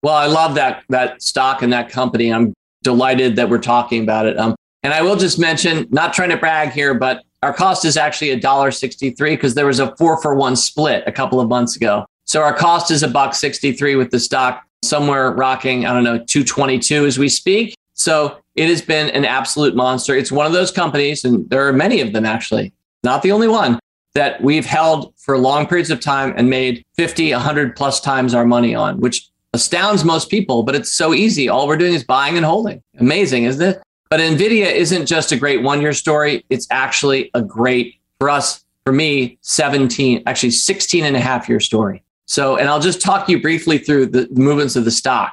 [0.03, 2.33] Well, I love that that stock and that company.
[2.33, 4.39] I'm delighted that we're talking about it.
[4.39, 7.97] Um, and I will just mention, not trying to brag here, but our cost is
[7.97, 11.49] actually a dollar sixty-three because there was a four for one split a couple of
[11.49, 12.07] months ago.
[12.27, 16.19] So our cost is a buck sixty-three with the stock somewhere rocking, I don't know,
[16.19, 17.75] 222 as we speak.
[18.01, 20.17] So it has been an absolute monster.
[20.17, 22.73] It's one of those companies, and there are many of them actually,
[23.05, 23.79] not the only one,
[24.15, 28.47] that we've held for long periods of time and made 50, 100 plus times our
[28.47, 31.49] money on, which astounds most people, but it's so easy.
[31.49, 32.83] All we're doing is buying and holding.
[32.99, 33.83] Amazing, isn't it?
[34.09, 36.45] But NVIDIA isn't just a great one year story.
[36.49, 41.61] It's actually a great, for us, for me, 17, actually 16 and a half year
[41.61, 42.03] story.
[42.27, 45.33] So, and I'll just talk you briefly through the movements of the stock.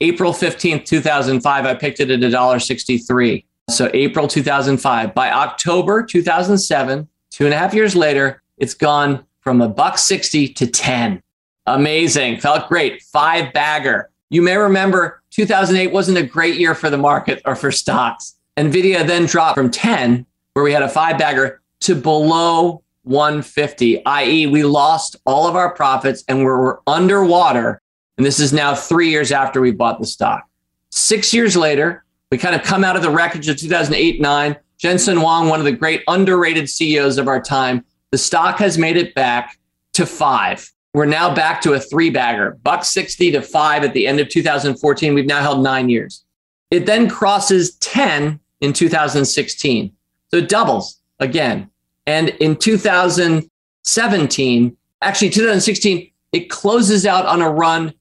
[0.00, 3.44] April 15th, 2005, I picked it at $1.63.
[3.68, 5.14] So April 2005.
[5.14, 10.48] By October 2007, two and a half years later, it's gone from a buck 60
[10.48, 11.22] to 10.
[11.66, 12.40] Amazing.
[12.40, 13.02] Felt great.
[13.02, 14.10] Five bagger.
[14.30, 18.36] You may remember 2008 wasn't a great year for the market or for stocks.
[18.56, 24.46] Nvidia then dropped from 10, where we had a five bagger, to below 150, i.e.,
[24.46, 27.80] we lost all of our profits and we're underwater.
[28.18, 30.46] And this is now three years after we bought the stock.
[30.90, 34.56] Six years later, we kind of come out of the wreckage of 2008 9.
[34.76, 38.96] Jensen Huang, one of the great underrated CEOs of our time, the stock has made
[38.96, 39.58] it back
[39.94, 40.70] to five.
[40.94, 44.28] We're now back to a three bagger, buck 60 to five at the end of
[44.28, 45.14] 2014.
[45.14, 46.24] We've now held nine years.
[46.70, 49.92] It then crosses 10 in 2016.
[50.30, 51.70] So it doubles again.
[52.06, 57.94] And in 2017, actually 2016, it closes out on a run,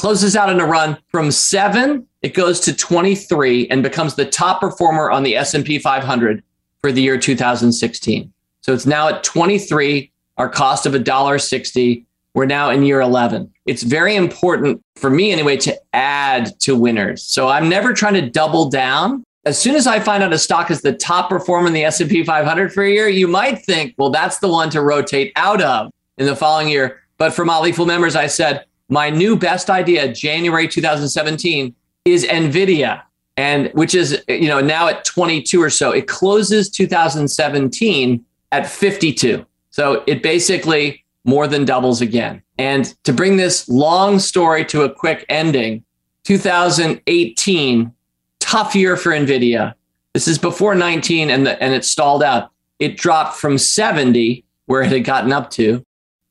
[0.00, 4.60] closes out on a run from seven, it goes to 23 and becomes the top
[4.60, 6.42] performer on the S&P 500
[6.80, 8.32] for the year 2016.
[8.62, 13.52] So it's now at 23, our cost of $1.60 we're now in year 11.
[13.66, 17.24] It's very important for me anyway to add to winners.
[17.24, 19.24] So I'm never trying to double down.
[19.44, 22.22] As soon as I find out a stock is the top performer in the S&P
[22.22, 25.90] 500 for a year, you might think, well, that's the one to rotate out of
[26.18, 27.00] in the following year.
[27.18, 31.74] But for Motley Fool members, I said, my new best idea, January 2017,
[32.04, 33.02] is NVIDIA.
[33.36, 35.92] And which is, you know, now at 22 or so.
[35.92, 39.46] It closes 2017 at 52.
[39.70, 42.42] So it basically more than doubles again.
[42.58, 45.84] And to bring this long story to a quick ending,
[46.24, 47.92] 2018,
[48.40, 49.74] tough year for NVIDIA.
[50.12, 52.50] This is before 19 and, the, and it stalled out.
[52.78, 55.84] It dropped from 70, where it had gotten up to,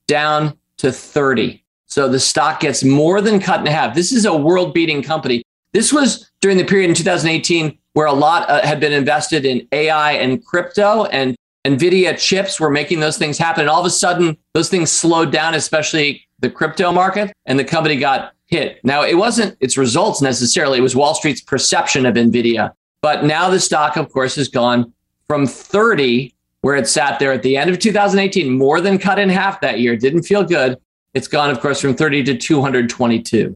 [0.08, 1.64] down to 30.
[1.90, 3.96] So the stock gets more than cut in half.
[3.96, 5.42] This is a world beating company.
[5.74, 9.68] This was during the period in 2018 where a lot uh, had been invested in
[9.72, 11.06] AI and crypto.
[11.06, 13.62] And NVIDIA chips were making those things happen.
[13.62, 17.66] And all of a sudden, those things slowed down, especially the crypto market, and the
[17.66, 18.80] company got hit.
[18.84, 22.72] Now, it wasn't its results necessarily, it was Wall Street's perception of NVIDIA.
[23.02, 24.94] But now the stock, of course, has gone
[25.28, 29.30] from 30, where it sat there at the end of 2018, more than cut in
[29.30, 29.96] half that year.
[29.96, 30.78] Didn't feel good.
[31.20, 33.54] It's gone, of course, from 30 to 222.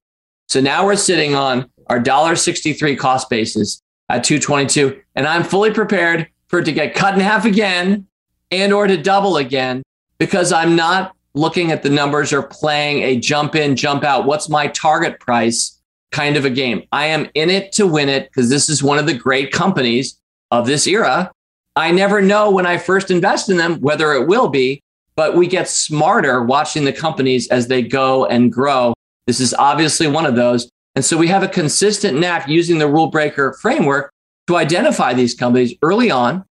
[0.49, 5.01] So now we're sitting on our $1.63 cost basis at 222.
[5.15, 8.05] And I'm fully prepared for it to get cut in half again
[8.51, 9.81] and or to double again
[10.17, 14.25] because I'm not looking at the numbers or playing a jump in, jump out.
[14.25, 16.83] What's my target price kind of a game?
[16.91, 20.19] I am in it to win it because this is one of the great companies
[20.51, 21.31] of this era.
[21.77, 24.82] I never know when I first invest in them whether it will be,
[25.15, 28.93] but we get smarter watching the companies as they go and grow.
[29.27, 30.69] This is obviously one of those.
[30.95, 34.11] And so we have a consistent knack using the rule breaker framework
[34.47, 36.45] to identify these companies early on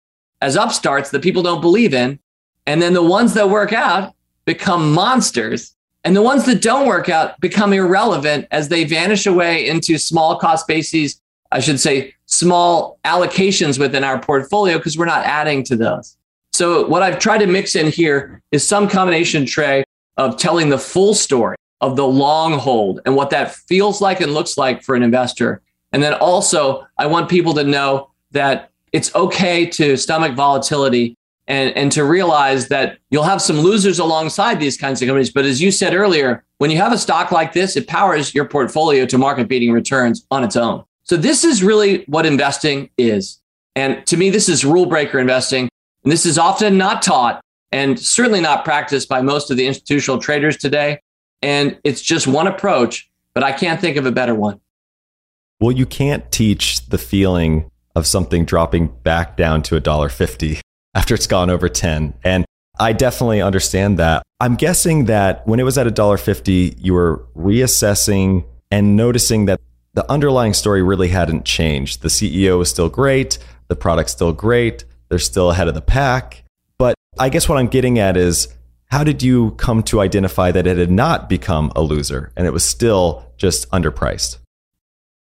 [0.41, 2.19] as upstarts that people don't believe in.
[2.65, 4.13] And then the ones that work out
[4.45, 5.75] become monsters.
[6.03, 10.37] And the ones that don't work out become irrelevant as they vanish away into small
[10.37, 11.19] cost bases,
[11.51, 16.15] I should say, small allocations within our portfolio because we're not adding to those.
[16.53, 19.83] So, what I've tried to mix in here is some combination Trey
[20.17, 24.33] of telling the full story of the long hold and what that feels like and
[24.33, 25.61] looks like for an investor.
[25.93, 31.15] And then also, I want people to know that it's okay to stomach volatility
[31.47, 35.31] and, and to realize that you'll have some losers alongside these kinds of companies.
[35.31, 38.45] But as you said earlier, when you have a stock like this, it powers your
[38.45, 40.83] portfolio to market beating returns on its own.
[41.03, 43.39] So this is really what investing is.
[43.75, 45.69] And to me, this is rule breaker investing.
[46.03, 50.19] And this is often not taught and certainly not practiced by most of the institutional
[50.19, 50.99] traders today.
[51.41, 54.59] And it's just one approach, but I can't think of a better one.
[55.59, 60.61] Well, you can't teach the feeling of something dropping back down to a dollar fifty
[60.95, 62.13] after it's gone over 10.
[62.23, 62.45] And
[62.79, 64.23] I definitely understand that.
[64.39, 69.45] I'm guessing that when it was at a dollar fifty, you were reassessing and noticing
[69.45, 69.59] that
[69.93, 72.01] the underlying story really hadn't changed.
[72.01, 76.43] The CEO was still great, the product's still great, they're still ahead of the pack.
[76.77, 78.47] But I guess what I'm getting at is
[78.85, 82.51] how did you come to identify that it had not become a loser and it
[82.51, 84.37] was still just underpriced?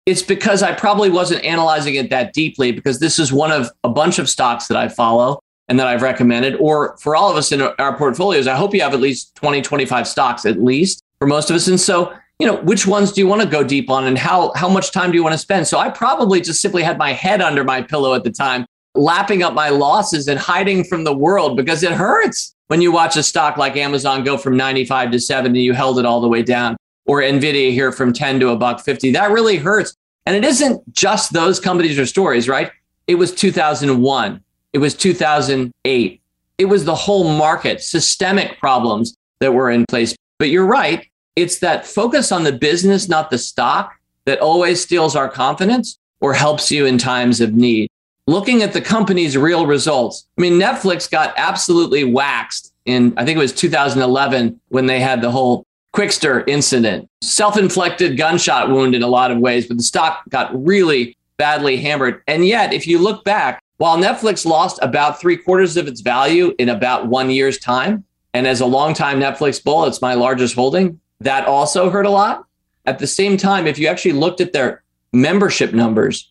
[0.06, 3.88] It's because I probably wasn't analyzing it that deeply because this is one of a
[3.88, 6.56] bunch of stocks that I follow and that I've recommended.
[6.56, 9.62] Or for all of us in our portfolios, I hope you have at least 20,
[9.62, 11.68] 25 stocks at least for most of us.
[11.68, 14.52] And so, you know, which ones do you want to go deep on and how,
[14.54, 15.68] how much time do you want to spend?
[15.68, 19.42] So I probably just simply had my head under my pillow at the time, lapping
[19.42, 23.22] up my losses and hiding from the world because it hurts when you watch a
[23.24, 26.76] stock like Amazon go from 95 to 70, you held it all the way down
[27.04, 29.10] or Nvidia here from 10 to a buck 50.
[29.10, 29.96] That really hurts.
[30.24, 32.70] And it isn't just those companies or stories, right?
[33.08, 34.40] It was 2001.
[34.72, 36.20] It was 2008.
[36.58, 40.14] It was the whole market, systemic problems that were in place.
[40.38, 41.04] But you're right.
[41.34, 43.94] It's that focus on the business, not the stock,
[44.26, 47.90] that always steels our confidence or helps you in times of need.
[48.30, 50.24] Looking at the company's real results.
[50.38, 55.20] I mean, Netflix got absolutely waxed in, I think it was 2011 when they had
[55.20, 57.10] the whole Qwikster incident.
[57.22, 61.78] Self inflicted gunshot wound in a lot of ways, but the stock got really badly
[61.78, 62.22] hammered.
[62.28, 66.54] And yet, if you look back, while Netflix lost about three quarters of its value
[66.60, 71.00] in about one year's time, and as a longtime Netflix bull, it's my largest holding,
[71.18, 72.46] that also hurt a lot.
[72.86, 76.30] At the same time, if you actually looked at their membership numbers,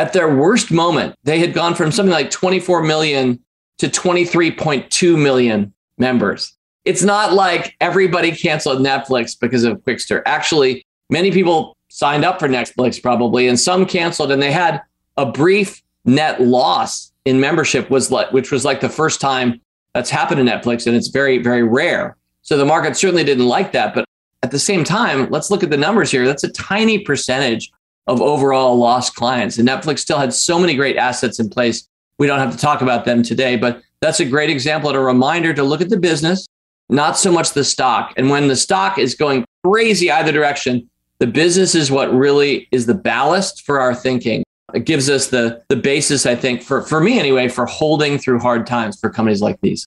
[0.00, 3.38] at their worst moment, they had gone from something like 24 million
[3.78, 10.22] to 23.2 million members it's not like everybody canceled Netflix because of Qwikster.
[10.26, 14.82] Actually, many people signed up for Netflix probably, and some canceled, and they had
[15.16, 19.60] a brief net loss in membership was like, which was like the first time
[19.92, 22.16] that's happened to Netflix, and it's very, very rare.
[22.42, 23.94] So the market certainly didn't like that.
[23.94, 24.06] But
[24.42, 26.26] at the same time, let's look at the numbers here.
[26.26, 27.70] That's a tiny percentage
[28.06, 29.58] of overall lost clients.
[29.58, 31.86] And Netflix still had so many great assets in place.
[32.18, 35.02] We don't have to talk about them today, but that's a great example and a
[35.02, 36.46] reminder to look at the business,
[36.88, 38.12] not so much the stock.
[38.16, 42.86] And when the stock is going crazy either direction, the business is what really is
[42.86, 44.42] the ballast for our thinking.
[44.74, 48.38] It gives us the the basis, I think, for for me anyway, for holding through
[48.38, 49.86] hard times for companies like these.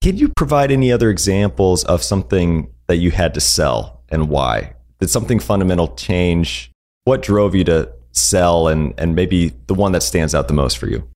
[0.00, 4.74] Can you provide any other examples of something that you had to sell and why?
[5.00, 6.70] Did something fundamental change?
[7.08, 10.76] What drove you to sell and and maybe the one that stands out the most
[10.76, 11.08] for you?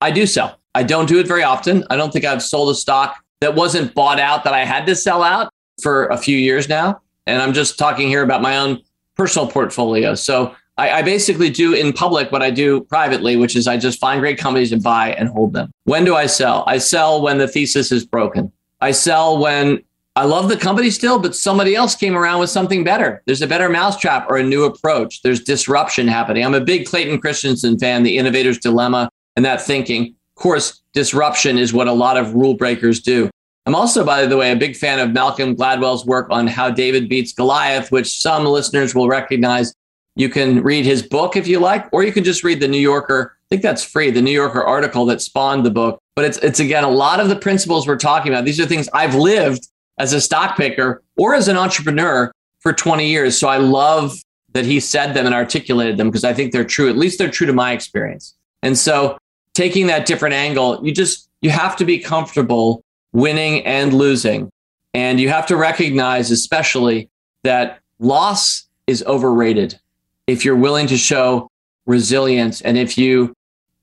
[0.00, 0.60] I do sell.
[0.76, 1.82] I don't do it very often.
[1.90, 4.94] I don't think I've sold a stock that wasn't bought out that I had to
[4.94, 7.00] sell out for a few years now.
[7.26, 8.80] And I'm just talking here about my own
[9.16, 10.14] personal portfolio.
[10.14, 13.98] So I, I, basically do in public what I do privately, which is I just
[13.98, 15.72] find great companies and buy and hold them.
[15.84, 16.62] When do I sell?
[16.68, 18.52] I sell when the thesis is broken.
[18.80, 19.82] I sell when
[20.16, 23.20] I love the company still, but somebody else came around with something better.
[23.26, 25.22] There's a better mousetrap or a new approach.
[25.22, 26.44] There's disruption happening.
[26.44, 30.14] I'm a big Clayton Christensen fan, The Innovator's Dilemma, and that thinking.
[30.36, 33.28] Of course, disruption is what a lot of rule breakers do.
[33.66, 37.08] I'm also, by the way, a big fan of Malcolm Gladwell's work on how David
[37.08, 39.74] beats Goliath, which some listeners will recognize
[40.14, 42.78] you can read his book if you like, or you can just read the New
[42.78, 43.36] Yorker.
[43.36, 45.98] I think that's free, the New Yorker article that spawned the book.
[46.14, 48.44] But it's it's again a lot of the principles we're talking about.
[48.44, 49.66] These are things I've lived
[49.98, 53.38] as a stock picker or as an entrepreneur for 20 years.
[53.38, 54.16] So I love
[54.52, 56.88] that he said them and articulated them because I think they're true.
[56.88, 58.34] At least they're true to my experience.
[58.62, 59.18] And so
[59.52, 62.82] taking that different angle, you just you have to be comfortable
[63.12, 64.50] winning and losing.
[64.94, 67.08] And you have to recognize especially
[67.42, 69.78] that loss is overrated
[70.26, 71.50] if you're willing to show
[71.86, 73.34] resilience and if you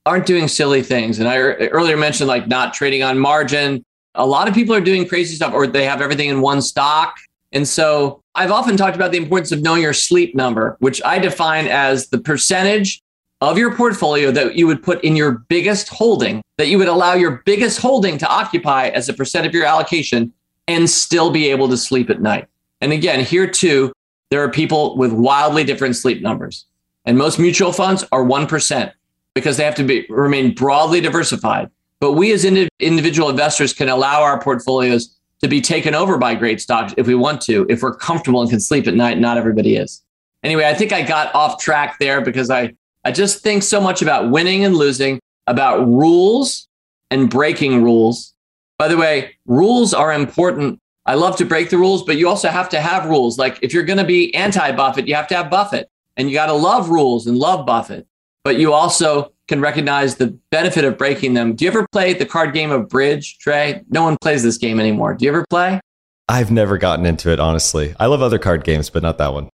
[0.05, 1.19] aren't doing silly things.
[1.19, 3.85] And I earlier mentioned like not trading on margin.
[4.15, 7.17] A lot of people are doing crazy stuff or they have everything in one stock.
[7.51, 11.19] And so I've often talked about the importance of knowing your sleep number, which I
[11.19, 13.01] define as the percentage
[13.41, 17.13] of your portfolio that you would put in your biggest holding, that you would allow
[17.13, 20.31] your biggest holding to occupy as a percent of your allocation
[20.67, 22.47] and still be able to sleep at night.
[22.81, 23.91] And again, here too,
[24.29, 26.65] there are people with wildly different sleep numbers.
[27.05, 28.91] And most mutual funds are 1%
[29.33, 31.69] because they have to be remain broadly diversified.
[32.01, 36.35] But we as ind- individual investors can allow our portfolios to be taken over by
[36.35, 39.17] great stocks if we want to, if we're comfortable and can sleep at night.
[39.17, 40.03] Not everybody is.
[40.43, 42.73] Anyway, I think I got off track there because I,
[43.05, 46.67] I just think so much about winning and losing, about rules
[47.09, 48.33] and breaking rules.
[48.77, 52.49] By the way, rules are important I love to break the rules, but you also
[52.49, 53.37] have to have rules.
[53.37, 56.35] Like if you're going to be anti Buffett, you have to have Buffett and you
[56.35, 58.07] got to love rules and love Buffett,
[58.43, 61.53] but you also can recognize the benefit of breaking them.
[61.53, 63.81] Do you ever play the card game of bridge, Trey?
[63.89, 65.13] No one plays this game anymore.
[65.13, 65.81] Do you ever play?
[66.29, 67.93] I've never gotten into it, honestly.
[67.99, 69.49] I love other card games, but not that one.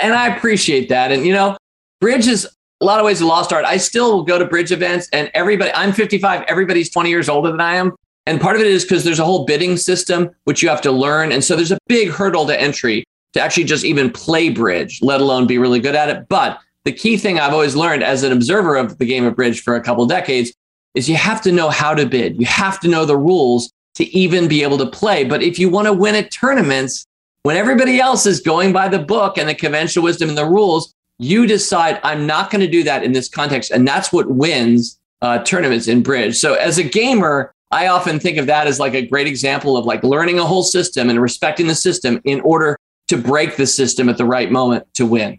[0.00, 1.12] And I appreciate that.
[1.12, 1.58] And, you know,
[2.00, 2.48] bridge is
[2.80, 3.66] a lot of ways a lost art.
[3.66, 7.60] I still go to bridge events and everybody, I'm 55, everybody's 20 years older than
[7.60, 7.94] I am.
[8.24, 10.92] And part of it is because there's a whole bidding system, which you have to
[10.92, 11.30] learn.
[11.30, 15.20] And so there's a big hurdle to entry to actually just even play bridge, let
[15.20, 16.26] alone be really good at it.
[16.30, 16.58] But
[16.88, 19.76] the key thing I've always learned as an observer of the game of bridge for
[19.76, 20.54] a couple decades
[20.94, 22.40] is you have to know how to bid.
[22.40, 25.22] You have to know the rules to even be able to play.
[25.22, 27.06] But if you want to win at tournaments,
[27.42, 30.94] when everybody else is going by the book and the conventional wisdom and the rules,
[31.18, 33.70] you decide, I'm not going to do that in this context.
[33.70, 36.36] And that's what wins uh, tournaments in bridge.
[36.36, 39.84] So as a gamer, I often think of that as like a great example of
[39.84, 42.78] like learning a whole system and respecting the system in order
[43.08, 45.38] to break the system at the right moment to win.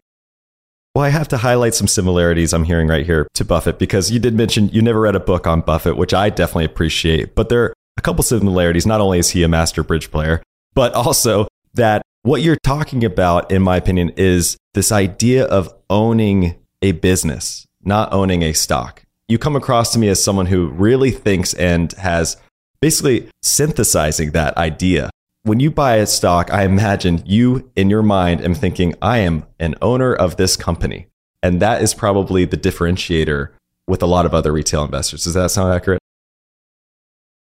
[0.99, 4.19] Well, I have to highlight some similarities I'm hearing right here to Buffett because you
[4.19, 7.35] did mention you never read a book on Buffett, which I definitely appreciate.
[7.35, 8.85] But there are a couple similarities.
[8.85, 10.43] Not only is he a master bridge player,
[10.73, 16.55] but also that what you're talking about, in my opinion, is this idea of owning
[16.81, 21.11] a business, not owning a stock you come across to me as someone who really
[21.11, 22.35] thinks and has
[22.81, 25.09] basically synthesizing that idea.
[25.43, 29.45] When you buy a stock, I imagine you in your mind am thinking, I am
[29.57, 31.07] an owner of this company.
[31.41, 33.49] And that is probably the differentiator
[33.87, 35.23] with a lot of other retail investors.
[35.23, 36.01] Does that sound accurate?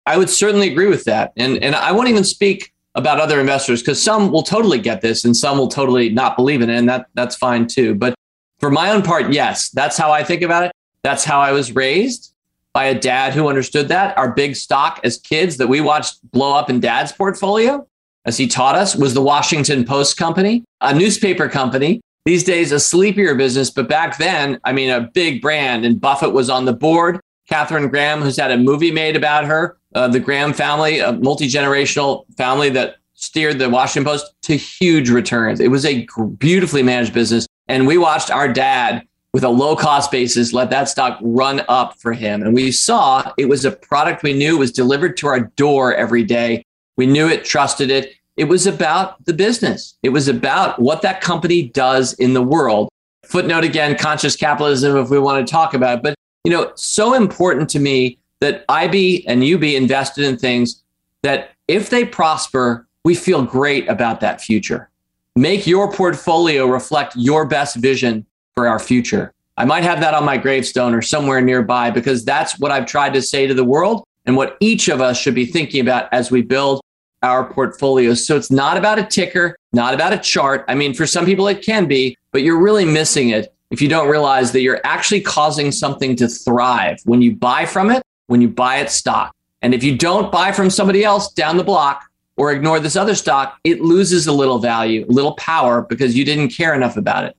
[0.06, 1.32] I would certainly agree with that.
[1.38, 5.24] And, and I won't even speak about other investors because some will totally get this
[5.24, 6.78] and some will totally not believe in it.
[6.78, 7.96] And that, that's fine too.
[7.96, 8.14] But
[8.60, 10.74] for my own part, yes, that's how I think about it.
[11.02, 12.34] That's how I was raised
[12.76, 14.16] by a dad who understood that.
[14.18, 17.88] Our big stock as kids that we watched blow up in dad's portfolio,
[18.26, 22.02] as he taught us, was the Washington Post Company, a newspaper company.
[22.26, 25.86] These days, a sleepier business, but back then, I mean, a big brand.
[25.86, 27.22] And Buffett was on the board.
[27.48, 31.48] Katharine Graham, who's had a movie made about her, uh, the Graham family, a multi
[31.48, 35.62] generational family that steered the Washington Post to huge returns.
[35.62, 36.06] It was a
[36.40, 37.48] beautifully managed business.
[37.70, 42.00] And we watched our dad with a low cost basis, let that stock run up
[42.00, 42.42] for him.
[42.42, 46.24] And we saw it was a product we knew was delivered to our door every
[46.24, 46.64] day.
[46.96, 48.14] We knew it, trusted it.
[48.38, 49.98] It was about the business.
[50.04, 52.88] It was about what that company does in the world.
[53.26, 56.04] Footnote again, conscious capitalism, if we want to talk about it.
[56.04, 56.16] But,
[56.46, 60.82] you know, so important to me that I be and you be invested in things
[61.24, 64.90] that if they prosper, we feel great about that future.
[65.36, 68.26] Make your portfolio reflect your best vision
[68.56, 69.34] for our future.
[69.58, 73.14] I might have that on my gravestone or somewhere nearby because that's what I've tried
[73.14, 76.32] to say to the world and what each of us should be thinking about as
[76.32, 76.82] we build
[77.22, 78.26] our portfolios.
[78.26, 80.66] So it's not about a ticker, not about a chart.
[80.68, 83.88] I mean, for some people it can be, but you're really missing it if you
[83.88, 88.42] don't realize that you're actually causing something to thrive when you buy from it, when
[88.42, 89.34] you buy its stock.
[89.62, 92.04] And if you don't buy from somebody else down the block
[92.38, 96.24] or ignore this other stock, it loses a little value, a little power because you
[96.26, 97.36] didn't care enough about it.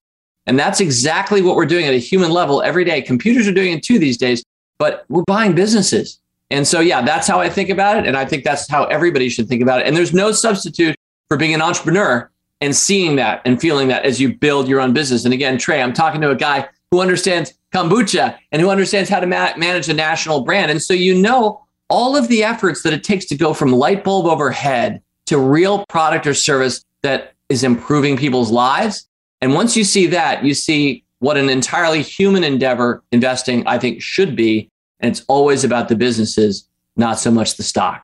[0.46, 3.02] And that's exactly what we're doing at a human level every day.
[3.02, 4.44] Computers are doing it too these days,
[4.78, 6.20] but we're buying businesses.
[6.50, 8.06] And so, yeah, that's how I think about it.
[8.06, 9.86] And I think that's how everybody should think about it.
[9.86, 10.94] And there's no substitute
[11.28, 12.30] for being an entrepreneur
[12.60, 15.24] and seeing that and feeling that as you build your own business.
[15.24, 19.20] And again, Trey, I'm talking to a guy who understands kombucha and who understands how
[19.20, 20.70] to ma- manage a national brand.
[20.70, 24.04] And so, you know, all of the efforts that it takes to go from light
[24.04, 29.06] bulb overhead to real product or service that is improving people's lives.
[29.40, 34.02] And once you see that, you see what an entirely human endeavor investing, I think,
[34.02, 34.70] should be.
[35.00, 38.02] And it's always about the businesses, not so much the stock.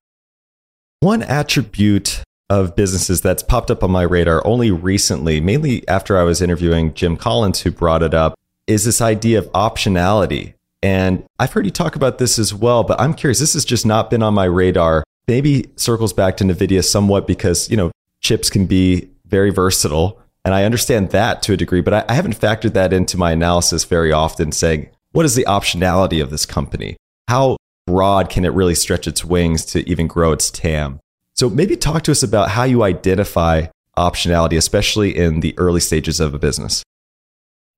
[1.01, 6.22] One attribute of businesses that's popped up on my radar only recently, mainly after I
[6.22, 10.55] was interviewing Jim Collins, who brought it up, is this idea of optionality.
[10.83, 13.87] And I've heard you talk about this as well, but I'm curious, this has just
[13.87, 15.05] not been on my radar.
[15.28, 20.20] Maybe circles back to NVIDIA somewhat because, you know, chips can be very versatile.
[20.45, 23.32] And I understand that to a degree, but I, I haven't factored that into my
[23.32, 26.97] analysis very often, saying, what is the optionality of this company?
[27.28, 31.01] How broad can it really stretch its wings to even grow its TAM?
[31.34, 33.66] So maybe talk to us about how you identify
[33.97, 36.82] optionality, especially in the early stages of a business.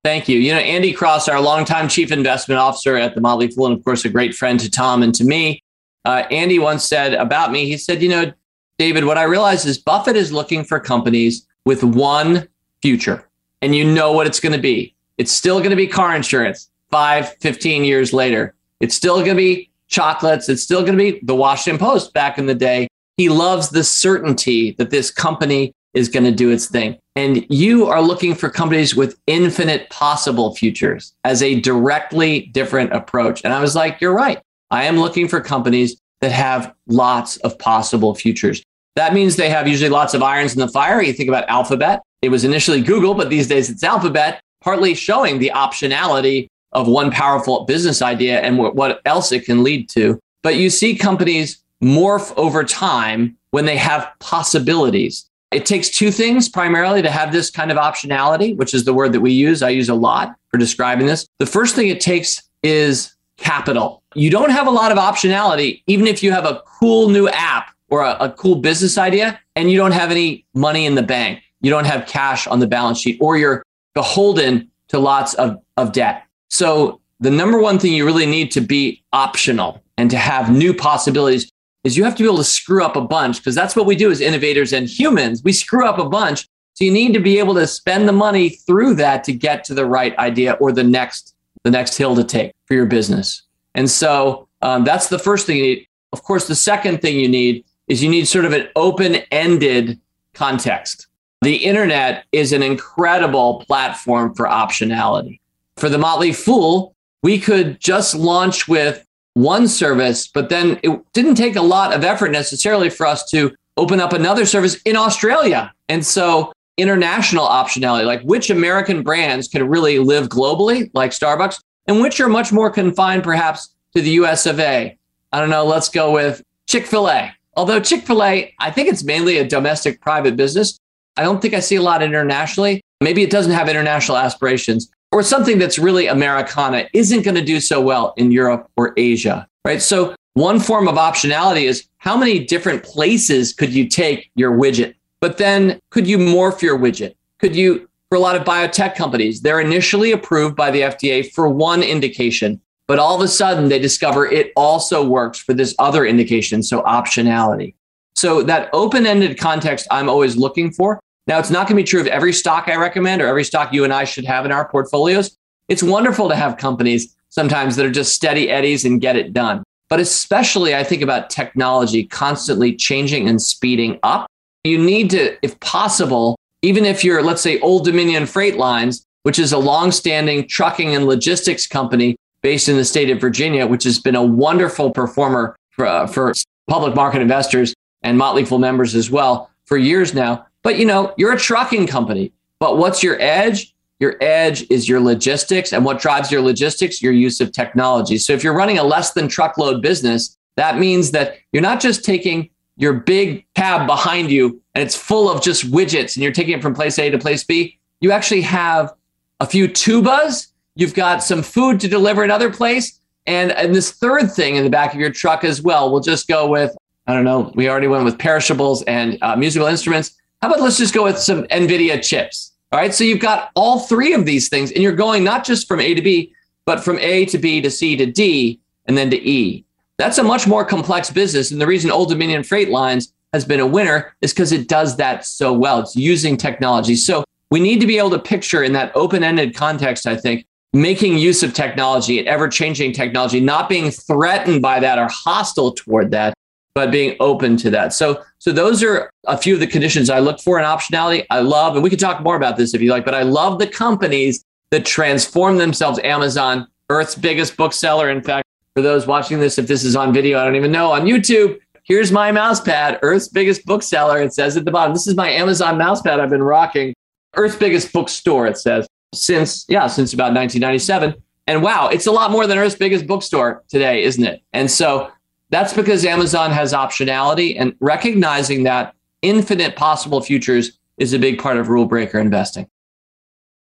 [0.02, 0.38] Thank you.
[0.38, 3.84] You know, Andy Cross, our longtime chief investment officer at the Motley Fool, and of
[3.84, 5.62] course, a great friend to Tom and to me.
[6.04, 8.32] Uh, Andy once said about me, he said, You know,
[8.78, 12.46] David, what I realize is Buffett is looking for companies with one
[12.85, 13.26] future,
[13.62, 14.95] and you know what it's going to be.
[15.16, 18.55] It's still going to be car insurance five, 15 years later.
[18.80, 20.51] It's still going to be chocolates.
[20.51, 22.89] It's still going to be the Washington Post back in the day.
[23.16, 26.99] He loves the certainty that this company is going to do its thing.
[27.16, 33.43] And you are looking for companies with infinite possible futures as a directly different approach.
[33.45, 34.43] And I was like, you're right.
[34.70, 38.62] I am looking for companies that have lots of possible futures.
[38.97, 41.01] That means they have usually lots of irons in the fire.
[41.01, 42.03] You think about Alphabet.
[42.25, 47.11] It was initially Google, but these days it's Alphabet, partly showing the optionality of one
[47.11, 50.18] powerful business idea and what else it can lead to.
[50.43, 55.29] But you see companies morph over time when they have possibilities.
[55.51, 59.12] It takes two things primarily to have this kind of optionality, which is the word
[59.12, 59.62] that we use.
[59.62, 61.27] I use a lot for describing this.
[61.41, 64.03] The first thing it takes is capital.
[64.14, 67.75] You don't have a lot of optionality, even if you have a cool new app
[67.91, 71.43] or a, a cool business idea and you don't have any money in the bank.
[71.64, 73.62] You don't have cash on the balance sheet or you're
[73.94, 76.24] beholden to lots of, of debt.
[76.50, 80.74] So the number one thing you really need to be optional and to have new
[80.74, 81.50] possibilities
[81.82, 83.96] is you have to be able to screw up a bunch because that's what we
[83.96, 85.42] do as innovators and humans.
[85.42, 86.46] We screw up a bunch.
[86.74, 89.74] So you need to be able to spend the money through that to get to
[89.74, 93.42] the right idea or the next the next hill to take for your business.
[93.74, 95.88] And so um, that's the first thing you need.
[96.12, 99.98] Of course, the second thing you need is you need sort of an open-ended
[100.34, 101.06] context.
[101.45, 105.40] The internet is an incredible platform for optionality.
[105.76, 111.34] For the Motley Fool, we could just launch with one service, but then it didn't
[111.34, 115.70] take a lot of effort necessarily for us to open up another service in Australia.
[115.90, 122.01] And so international optionality, like which American brands can really live globally, like Starbucks, and
[122.01, 124.97] which are much more confined perhaps to the US of A.
[125.30, 127.34] I don't know, let's go with Chick fil A.
[127.55, 130.80] Although Chick fil A, I think it's mainly a domestic private business.
[131.16, 132.80] I don't think I see a lot internationally.
[133.00, 137.60] Maybe it doesn't have international aspirations or something that's really Americana isn't going to do
[137.60, 139.80] so well in Europe or Asia, right?
[139.80, 144.94] So one form of optionality is how many different places could you take your widget?
[145.20, 147.14] But then could you morph your widget?
[147.38, 151.48] Could you, for a lot of biotech companies, they're initially approved by the FDA for
[151.48, 156.04] one indication, but all of a sudden they discover it also works for this other
[156.04, 156.62] indication.
[156.62, 157.74] So optionality.
[158.16, 161.00] So that open ended context I'm always looking for.
[161.27, 163.72] Now, it's not going to be true of every stock I recommend or every stock
[163.72, 165.37] you and I should have in our portfolios.
[165.68, 169.62] It's wonderful to have companies sometimes that are just steady eddies and get it done.
[169.89, 174.27] But especially, I think about technology constantly changing and speeding up.
[174.64, 179.39] You need to, if possible, even if you're, let's say, Old Dominion Freight Lines, which
[179.39, 183.99] is a long-standing trucking and logistics company based in the state of Virginia, which has
[183.99, 186.33] been a wonderful performer for, uh, for
[186.68, 190.47] public market investors and Motley Fool members as well for years now.
[190.64, 192.32] But you know, you're a trucking company.
[192.58, 193.72] But what's your edge?
[194.00, 195.72] Your edge is your logistics.
[195.72, 197.00] And what drives your logistics?
[197.00, 198.18] Your use of technology.
[198.18, 202.04] So if you're running a less than truckload business, that means that you're not just
[202.04, 206.54] taking your big cab behind you and it's full of just widgets and you're taking
[206.54, 207.78] it from place A to place B.
[208.00, 208.92] You actually have
[209.40, 214.32] a few tubas, you've got some food to deliver another place, and, and this third
[214.32, 215.90] thing in the back of your truck as well.
[215.90, 219.68] We'll just go with, I don't know, we already went with perishables and uh, musical
[219.68, 220.16] instruments.
[220.45, 222.53] How about let's just go with some NVIDIA chips?
[222.70, 222.92] All right.
[222.92, 225.95] So you've got all three of these things, and you're going not just from A
[225.95, 226.34] to B,
[226.66, 229.64] but from A to B to C to D and then to E.
[229.97, 231.51] That's a much more complex business.
[231.51, 234.99] And the reason Old Dominion Freight Lines has been a winner is because it does
[234.99, 235.80] that so well.
[235.80, 236.97] It's using technology.
[236.97, 240.45] So we need to be able to picture in that open ended context, I think,
[240.74, 245.72] making use of technology and ever changing technology, not being threatened by that or hostile
[245.72, 246.34] toward that,
[246.75, 247.93] but being open to that.
[247.93, 251.25] So, so those are a few of the conditions I look for in optionality.
[251.31, 253.59] I love, and we can talk more about this if you like, but I love
[253.59, 256.01] the companies that transform themselves.
[256.03, 258.11] Amazon, Earth's biggest bookseller.
[258.11, 260.91] In fact, for those watching this, if this is on video, I don't even know
[260.91, 261.59] on YouTube.
[261.85, 264.20] Here's my mouse pad, Earth's biggest bookseller.
[264.20, 266.95] It says at the bottom, this is my Amazon mouse pad I've been rocking.
[267.37, 271.14] Earth's biggest bookstore, it says, since, yeah, since about 1997.
[271.47, 274.43] And wow, it's a lot more than Earth's biggest bookstore today, isn't it?
[274.53, 275.11] And so
[275.51, 281.57] that's because Amazon has optionality and recognizing that infinite possible futures is a big part
[281.57, 282.68] of rule breaker investing.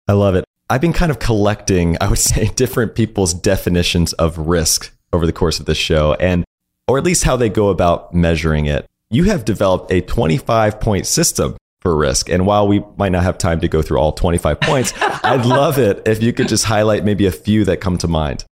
[0.08, 0.44] I love it.
[0.68, 5.32] I've been kind of collecting, I would say, different people's definitions of risk over the
[5.32, 6.44] course of this show, and
[6.88, 8.86] or at least how they go about measuring it.
[9.10, 12.30] You have developed a 25 point system for risk.
[12.30, 15.78] And while we might not have time to go through all 25 points, I'd love
[15.78, 18.44] it if you could just highlight maybe a few that come to mind.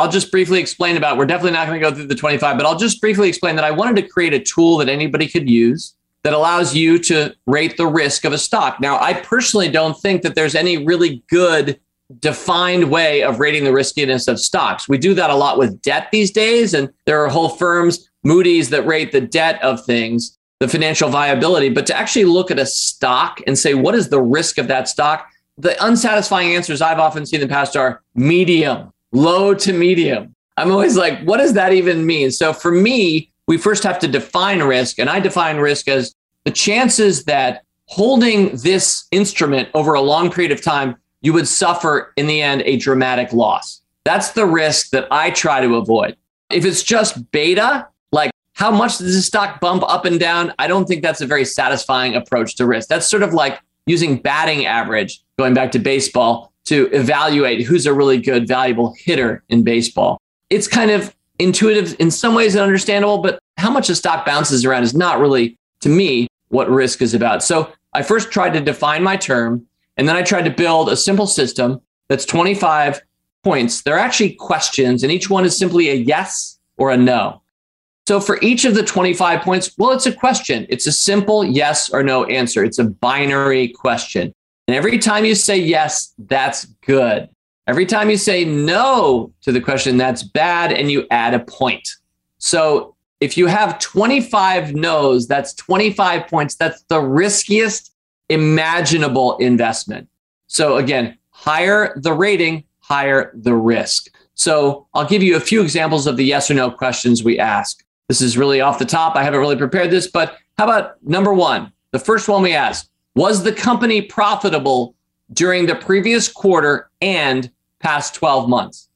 [0.00, 2.64] I'll just briefly explain about we're definitely not going to go through the 25, but
[2.64, 5.94] I'll just briefly explain that I wanted to create a tool that anybody could use
[6.22, 8.80] that allows you to rate the risk of a stock.
[8.80, 11.78] Now, I personally don't think that there's any really good
[12.18, 14.88] defined way of rating the riskiness of stocks.
[14.88, 18.70] We do that a lot with debt these days, and there are whole firms, Moody's,
[18.70, 21.68] that rate the debt of things, the financial viability.
[21.68, 24.88] But to actually look at a stock and say, what is the risk of that
[24.88, 25.28] stock?
[25.58, 30.34] The unsatisfying answers I've often seen in the past are medium low to medium.
[30.56, 32.30] I'm always like, what does that even mean?
[32.30, 34.98] So for me, we first have to define risk.
[34.98, 40.52] And I define risk as the chances that holding this instrument over a long period
[40.52, 43.82] of time, you would suffer in the end a dramatic loss.
[44.04, 46.16] That's the risk that I try to avoid.
[46.50, 50.52] If it's just beta, like how much does the stock bump up and down?
[50.58, 52.88] I don't think that's a very satisfying approach to risk.
[52.88, 57.92] That's sort of like using batting average, going back to baseball, to evaluate who's a
[57.92, 60.20] really good, valuable hitter in baseball.
[60.50, 64.64] It's kind of intuitive in some ways and understandable, but how much a stock bounces
[64.64, 67.42] around is not really, to me, what risk is about.
[67.42, 69.66] So I first tried to define my term,
[69.96, 73.02] and then I tried to build a simple system that's 25
[73.42, 73.82] points.
[73.82, 77.42] They're actually questions, and each one is simply a yes or a no.
[78.06, 80.66] So for each of the 25 points, well, it's a question.
[80.68, 82.62] It's a simple yes or no answer.
[82.62, 84.32] It's a binary question.
[84.70, 87.28] And every time you say yes, that's good.
[87.66, 91.88] Every time you say no to the question, that's bad, and you add a point.
[92.38, 96.54] So if you have 25 no's, that's 25 points.
[96.54, 97.92] That's the riskiest
[98.28, 100.08] imaginable investment.
[100.46, 104.14] So again, higher the rating, higher the risk.
[104.34, 107.84] So I'll give you a few examples of the yes or no questions we ask.
[108.06, 109.16] This is really off the top.
[109.16, 111.72] I haven't really prepared this, but how about number one?
[111.90, 114.94] The first one we ask was the company profitable
[115.32, 118.88] during the previous quarter and past 12 months?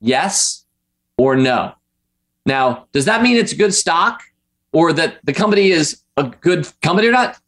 [0.00, 0.64] Yes
[1.16, 1.74] or no?
[2.46, 4.22] Now, does that mean it's a good stock
[4.72, 7.38] or that the company is a good company or not?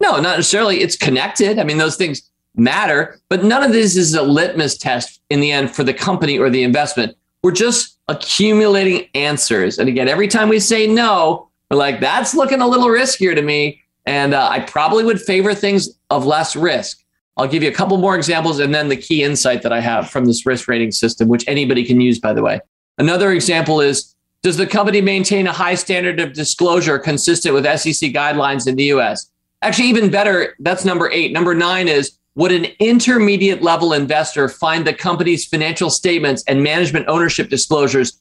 [0.00, 0.80] No, not necessarily.
[0.80, 1.58] It's connected.
[1.58, 5.52] I mean, those things matter, but none of this is a litmus test in the
[5.52, 7.16] end for the company or the investment.
[7.42, 9.78] We're just accumulating answers.
[9.78, 13.42] And again, every time we say no, we're like, that's looking a little riskier to
[13.42, 13.82] me.
[14.08, 17.04] And uh, I probably would favor things of less risk.
[17.36, 20.08] I'll give you a couple more examples and then the key insight that I have
[20.08, 22.58] from this risk rating system, which anybody can use, by the way.
[22.96, 28.12] Another example is Does the company maintain a high standard of disclosure consistent with SEC
[28.12, 29.30] guidelines in the US?
[29.60, 31.32] Actually, even better, that's number eight.
[31.32, 37.08] Number nine is Would an intermediate level investor find the company's financial statements and management
[37.08, 38.18] ownership disclosures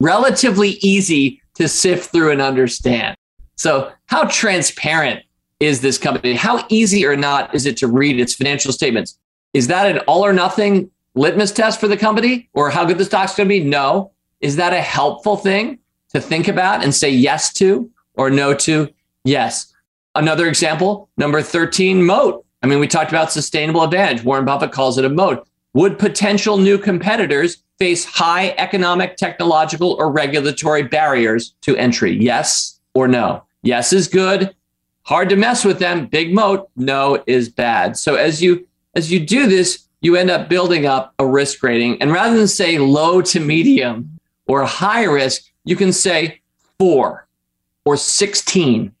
[0.00, 3.14] relatively easy to sift through and understand?
[3.60, 5.22] So, how transparent
[5.60, 6.32] is this company?
[6.32, 9.18] How easy or not is it to read its financial statements?
[9.52, 13.04] Is that an all or nothing litmus test for the company or how good the
[13.04, 13.62] stock's going to be?
[13.62, 14.12] No.
[14.40, 18.88] Is that a helpful thing to think about and say yes to or no to?
[19.24, 19.70] Yes.
[20.14, 22.42] Another example, number 13, moat.
[22.62, 24.24] I mean, we talked about sustainable advantage.
[24.24, 25.46] Warren Buffett calls it a moat.
[25.74, 32.16] Would potential new competitors face high economic, technological, or regulatory barriers to entry?
[32.16, 33.44] Yes or no?
[33.62, 34.54] Yes is good.
[35.02, 36.06] Hard to mess with them.
[36.06, 36.68] Big moat.
[36.76, 37.96] No is bad.
[37.96, 42.00] So as you as you do this, you end up building up a risk rating.
[42.00, 46.40] And rather than say low to medium or high risk, you can say
[46.78, 47.26] four
[47.84, 48.92] or 16,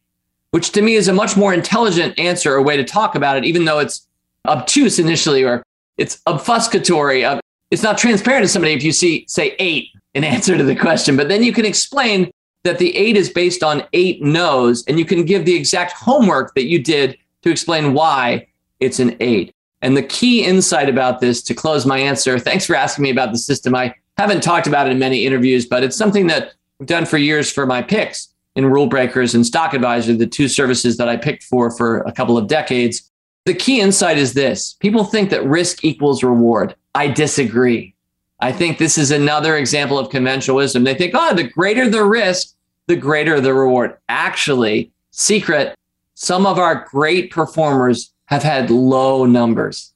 [0.50, 3.44] which to me is a much more intelligent answer or way to talk about it,
[3.44, 4.06] even though it's
[4.46, 5.62] obtuse initially or
[5.96, 7.24] it's obfuscatory.
[7.24, 7.40] Uh,
[7.70, 11.16] it's not transparent to somebody if you see, say, eight in answer to the question,
[11.16, 12.30] but then you can explain
[12.64, 16.54] that the eight is based on eight no's, and you can give the exact homework
[16.54, 18.46] that you did to explain why
[18.80, 19.54] it's an eight.
[19.82, 23.32] And the key insight about this to close my answer, thanks for asking me about
[23.32, 23.74] the system.
[23.74, 27.16] I haven't talked about it in many interviews, but it's something that I've done for
[27.16, 31.16] years for my picks in Rule Breakers and Stock Advisor, the two services that I
[31.16, 33.10] picked for for a couple of decades.
[33.46, 36.74] The key insight is this people think that risk equals reward.
[36.94, 37.94] I disagree.
[38.40, 40.84] I think this is another example of conventional wisdom.
[40.84, 42.54] They think, oh, the greater the risk,
[42.86, 43.98] the greater the reward.
[44.08, 45.74] Actually, secret,
[46.14, 49.92] some of our great performers have had low numbers.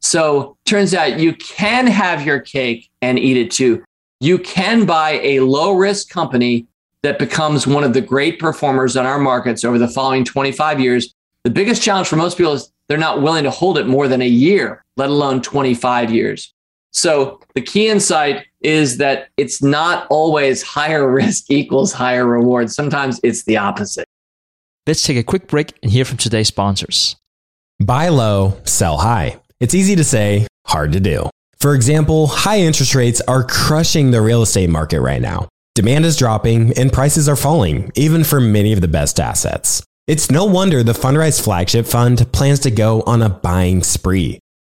[0.00, 3.82] So turns out you can have your cake and eat it too.
[4.20, 6.66] You can buy a low risk company
[7.02, 11.14] that becomes one of the great performers on our markets over the following 25 years.
[11.44, 14.22] The biggest challenge for most people is they're not willing to hold it more than
[14.22, 16.52] a year, let alone 25 years.
[16.92, 22.70] So the key insight is that it's not always higher risk equals higher reward.
[22.70, 24.06] Sometimes it's the opposite.
[24.86, 27.16] Let's take a quick break and hear from today's sponsors.
[27.78, 29.38] Buy low, sell high.
[29.60, 31.28] It's easy to say, hard to do.
[31.58, 35.48] For example, high interest rates are crushing the real estate market right now.
[35.74, 39.82] Demand is dropping and prices are falling, even for many of the best assets.
[40.06, 44.40] It's no wonder the Fundrise flagship fund plans to go on a buying spree,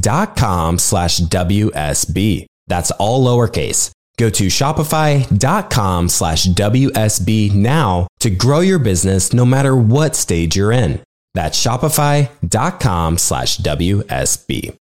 [0.00, 2.46] dot com slash WSB.
[2.66, 3.90] That's all lowercase.
[4.18, 10.72] Go to shopify.com slash WSB now to grow your business no matter what stage you're
[10.72, 11.00] in.
[11.34, 14.76] That's shopify.com slash WSB.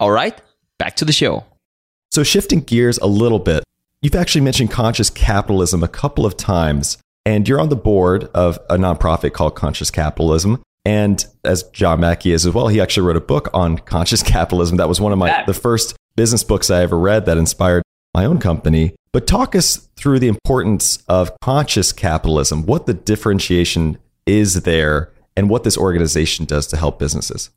[0.00, 0.38] All right,
[0.78, 1.44] back to the show.
[2.10, 3.62] So, shifting gears a little bit,
[4.00, 6.96] you've actually mentioned conscious capitalism a couple of times,
[7.26, 10.62] and you're on the board of a nonprofit called Conscious Capitalism.
[10.86, 14.76] And as John Mackey is as well, he actually wrote a book on conscious capitalism.
[14.76, 17.82] That was one of my the first business books I ever read that inspired
[18.14, 18.94] my own company.
[19.10, 25.50] But talk us through the importance of conscious capitalism, what the differentiation is there, and
[25.50, 27.50] what this organization does to help businesses.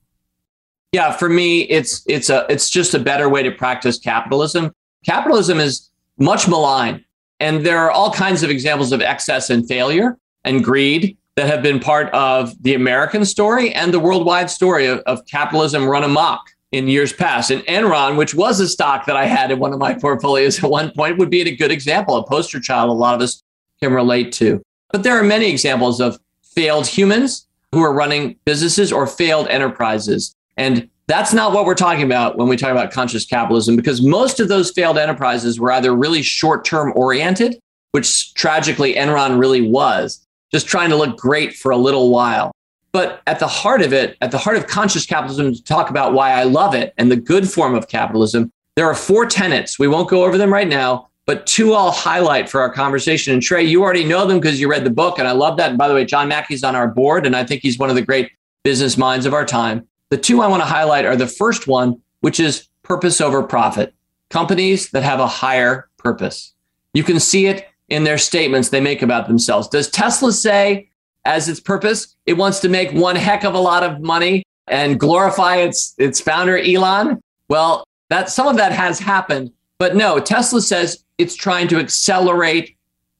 [0.91, 4.73] Yeah, for me, it's it's a it's just a better way to practice capitalism.
[5.05, 7.05] Capitalism is much maligned,
[7.39, 11.63] and there are all kinds of examples of excess and failure and greed that have
[11.63, 16.49] been part of the American story and the worldwide story of, of capitalism run amok
[16.73, 17.49] in years past.
[17.49, 20.69] And Enron, which was a stock that I had in one of my portfolios at
[20.69, 23.41] one point, would be a good example, a poster child a lot of us
[23.81, 24.61] can relate to.
[24.91, 30.35] But there are many examples of failed humans who are running businesses or failed enterprises.
[30.57, 34.41] And that's not what we're talking about when we talk about conscious capitalism, because most
[34.41, 37.57] of those failed enterprises were either really short term oriented,
[37.93, 42.51] which tragically Enron really was, just trying to look great for a little while.
[42.91, 46.13] But at the heart of it, at the heart of conscious capitalism, to talk about
[46.13, 49.77] why I love it and the good form of capitalism, there are four tenets.
[49.77, 53.33] We won't go over them right now, but two I'll highlight for our conversation.
[53.33, 55.69] And Trey, you already know them because you read the book, and I love that.
[55.69, 57.95] And by the way, John Mackey's on our board, and I think he's one of
[57.95, 58.31] the great
[58.63, 59.87] business minds of our time.
[60.09, 63.93] The two I want to highlight are the first one, which is purpose over profit.
[64.29, 66.53] Companies that have a higher purpose.
[66.93, 69.67] You can see it in their statements they make about themselves.
[69.67, 70.89] Does Tesla say
[71.25, 72.15] as its purpose.
[72.25, 76.19] It wants to make one heck of a lot of money and glorify its its
[76.21, 77.21] founder Elon.
[77.47, 82.75] Well, that some of that has happened, but no, Tesla says it's trying to accelerate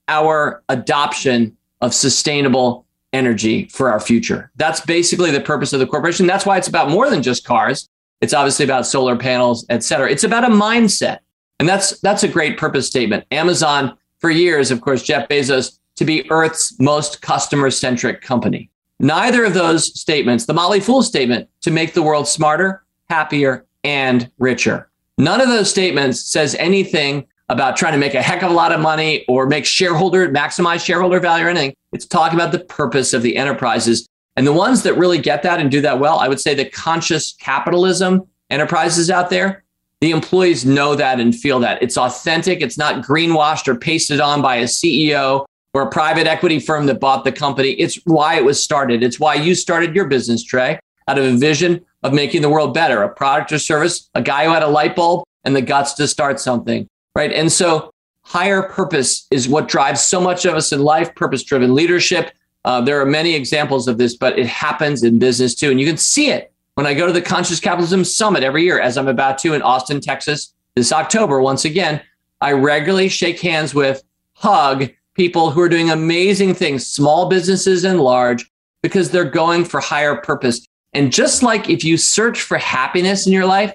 [0.07, 4.51] our adoption of sustainable energy for our future.
[4.55, 6.28] That's basically the purpose of the corporation.
[6.28, 7.89] That's why it's about more than just cars.
[8.22, 10.09] It's obviously about solar panels, et cetera.
[10.09, 11.20] It's about a mindset.
[11.59, 13.26] And that's that's a great purpose statement.
[13.32, 18.70] Amazon, for years, of course, Jeff Bezos to be Earth's most customer centric company.
[18.99, 24.30] Neither of those statements, the Motley Fool statement to make the world smarter, happier, and
[24.39, 24.89] richer.
[25.17, 28.72] None of those statements says anything about trying to make a heck of a lot
[28.72, 31.74] of money or make shareholder, maximize shareholder value or anything.
[31.91, 34.07] It's talking about the purpose of the enterprises.
[34.36, 36.70] And the ones that really get that and do that well, I would say the
[36.70, 39.63] conscious capitalism enterprises out there,
[40.02, 41.82] the employees know that and feel that.
[41.82, 42.62] It's authentic.
[42.62, 47.00] It's not greenwashed or pasted on by a CEO or a private equity firm that
[47.00, 47.72] bought the company.
[47.72, 49.04] It's why it was started.
[49.04, 52.74] It's why you started your business, Trey, out of a vision of making the world
[52.74, 55.93] better, a product or service, a guy who had a light bulb and the guts
[55.93, 57.32] to start something, right?
[57.32, 57.91] And so
[58.24, 62.32] higher purpose is what drives so much of us in life, purpose driven leadership.
[62.64, 65.72] Uh, there are many examples of this, but it happens in business too.
[65.72, 68.80] And you can see it when I go to the Conscious Capitalism Summit every year,
[68.80, 71.41] as I'm about to in Austin, Texas this October.
[71.41, 72.01] Once again,
[72.39, 74.01] I regularly shake hands with,
[74.32, 78.49] hug, people who are doing amazing things, small businesses and large,
[78.82, 80.65] because they're going for higher purpose.
[80.93, 83.73] And just like if you search for happiness in your life,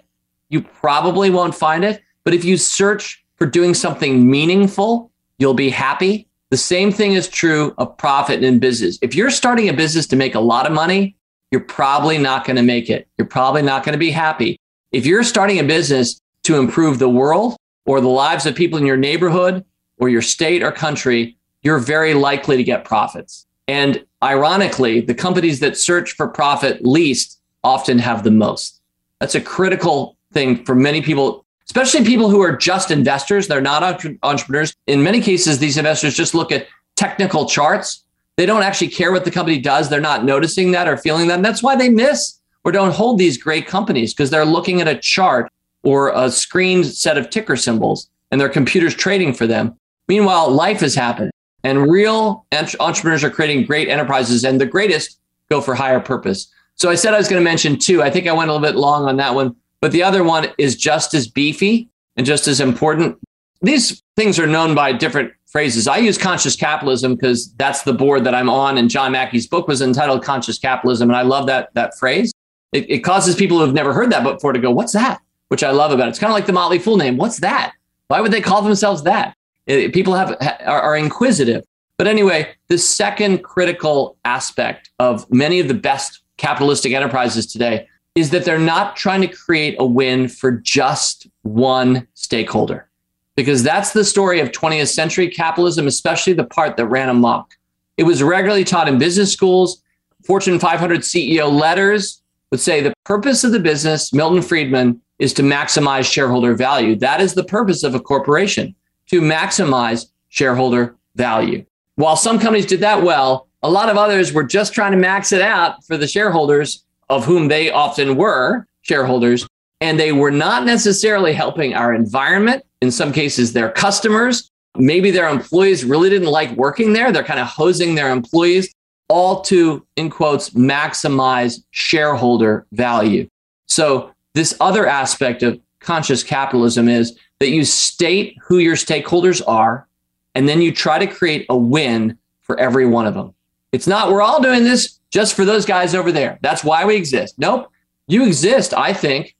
[0.48, 2.00] you probably won't find it.
[2.24, 6.26] But if you search for doing something meaningful, you'll be happy.
[6.48, 8.98] The same thing is true of profit in business.
[9.02, 11.18] If you're starting a business to make a lot of money,
[11.54, 13.06] you're probably not going to make it.
[13.16, 14.58] You're probably not going to be happy.
[14.90, 18.84] If you're starting a business to improve the world or the lives of people in
[18.84, 19.64] your neighborhood
[19.98, 23.46] or your state or country, you're very likely to get profits.
[23.68, 28.80] And ironically, the companies that search for profit least often have the most.
[29.20, 33.46] That's a critical thing for many people, especially people who are just investors.
[33.46, 34.74] They're not entrepreneurs.
[34.88, 38.03] In many cases, these investors just look at technical charts.
[38.36, 39.88] They don't actually care what the company does.
[39.88, 41.36] They're not noticing that or feeling that.
[41.36, 44.88] And that's why they miss or don't hold these great companies because they're looking at
[44.88, 45.50] a chart
[45.82, 49.78] or a screen set of ticker symbols and their computers trading for them.
[50.08, 51.30] Meanwhile, life has happened
[51.62, 52.46] and real
[52.80, 55.18] entrepreneurs are creating great enterprises and the greatest
[55.48, 56.52] go for higher purpose.
[56.74, 58.02] So I said I was going to mention two.
[58.02, 60.48] I think I went a little bit long on that one, but the other one
[60.58, 63.18] is just as beefy and just as important.
[63.64, 65.86] These things are known by different phrases.
[65.86, 69.68] I use conscious capitalism because that's the board that I'm on, and John Mackey's book
[69.68, 72.32] was entitled Conscious Capitalism, and I love that that phrase.
[72.72, 75.62] It, it causes people who have never heard that before to go, "What's that?" Which
[75.62, 76.10] I love about it.
[76.10, 77.16] It's kind of like the Motley Fool name.
[77.16, 77.72] What's that?
[78.08, 79.36] Why would they call themselves that?
[79.66, 80.36] It, people have
[80.66, 81.64] are, are inquisitive.
[81.96, 87.86] But anyway, the second critical aspect of many of the best capitalistic enterprises today
[88.16, 92.88] is that they're not trying to create a win for just one stakeholder.
[93.36, 97.54] Because that's the story of 20th century capitalism, especially the part that ran amok.
[97.96, 99.82] It was regularly taught in business schools.
[100.24, 105.42] Fortune 500 CEO letters would say the purpose of the business, Milton Friedman, is to
[105.42, 106.96] maximize shareholder value.
[106.96, 108.74] That is the purpose of a corporation,
[109.10, 111.64] to maximize shareholder value.
[111.96, 115.32] While some companies did that well, a lot of others were just trying to max
[115.32, 119.46] it out for the shareholders, of whom they often were shareholders,
[119.80, 122.64] and they were not necessarily helping our environment.
[122.84, 127.10] In some cases, their customers, maybe their employees really didn't like working there.
[127.10, 128.74] They're kind of hosing their employees,
[129.08, 133.26] all to, in quotes, maximize shareholder value.
[133.64, 139.88] So, this other aspect of conscious capitalism is that you state who your stakeholders are,
[140.34, 143.32] and then you try to create a win for every one of them.
[143.72, 146.38] It's not, we're all doing this just for those guys over there.
[146.42, 147.38] That's why we exist.
[147.38, 147.70] Nope.
[148.08, 149.34] You exist, I think,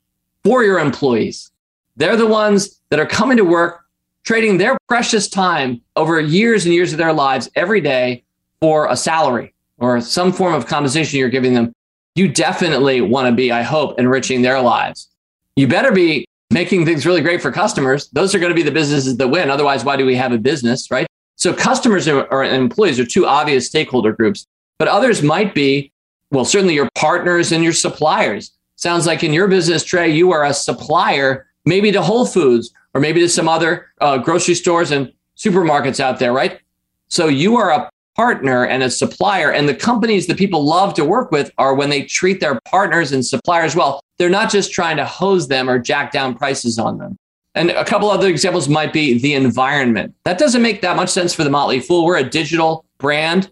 [0.45, 1.51] for your employees.
[1.97, 3.85] They're the ones that are coming to work,
[4.25, 8.25] trading their precious time over years and years of their lives every day
[8.61, 11.73] for a salary or some form of compensation you're giving them.
[12.15, 15.09] You definitely want to be, I hope, enriching their lives.
[15.57, 18.09] You better be making things really great for customers.
[18.11, 19.51] Those are going to be the businesses that win.
[19.51, 21.07] Otherwise, why do we have a business, right?
[21.37, 24.47] So customers or employees are two obvious stakeholder groups,
[24.79, 25.93] but others might be,
[26.31, 28.53] well, certainly your partners and your suppliers.
[28.77, 33.01] Sounds like in your business, Trey, you are a supplier, maybe to Whole Foods or
[33.01, 36.61] maybe to some other uh, grocery stores and supermarkets out there, right?
[37.09, 39.51] So you are a partner and a supplier.
[39.51, 43.13] And the companies that people love to work with are when they treat their partners
[43.13, 44.01] and suppliers well.
[44.19, 47.19] They're not just trying to hose them or jack down prices on them.
[47.57, 50.15] And a couple other examples might be the environment.
[50.25, 52.05] That doesn't make that much sense for the Motley Fool.
[52.05, 53.51] We're a digital brand.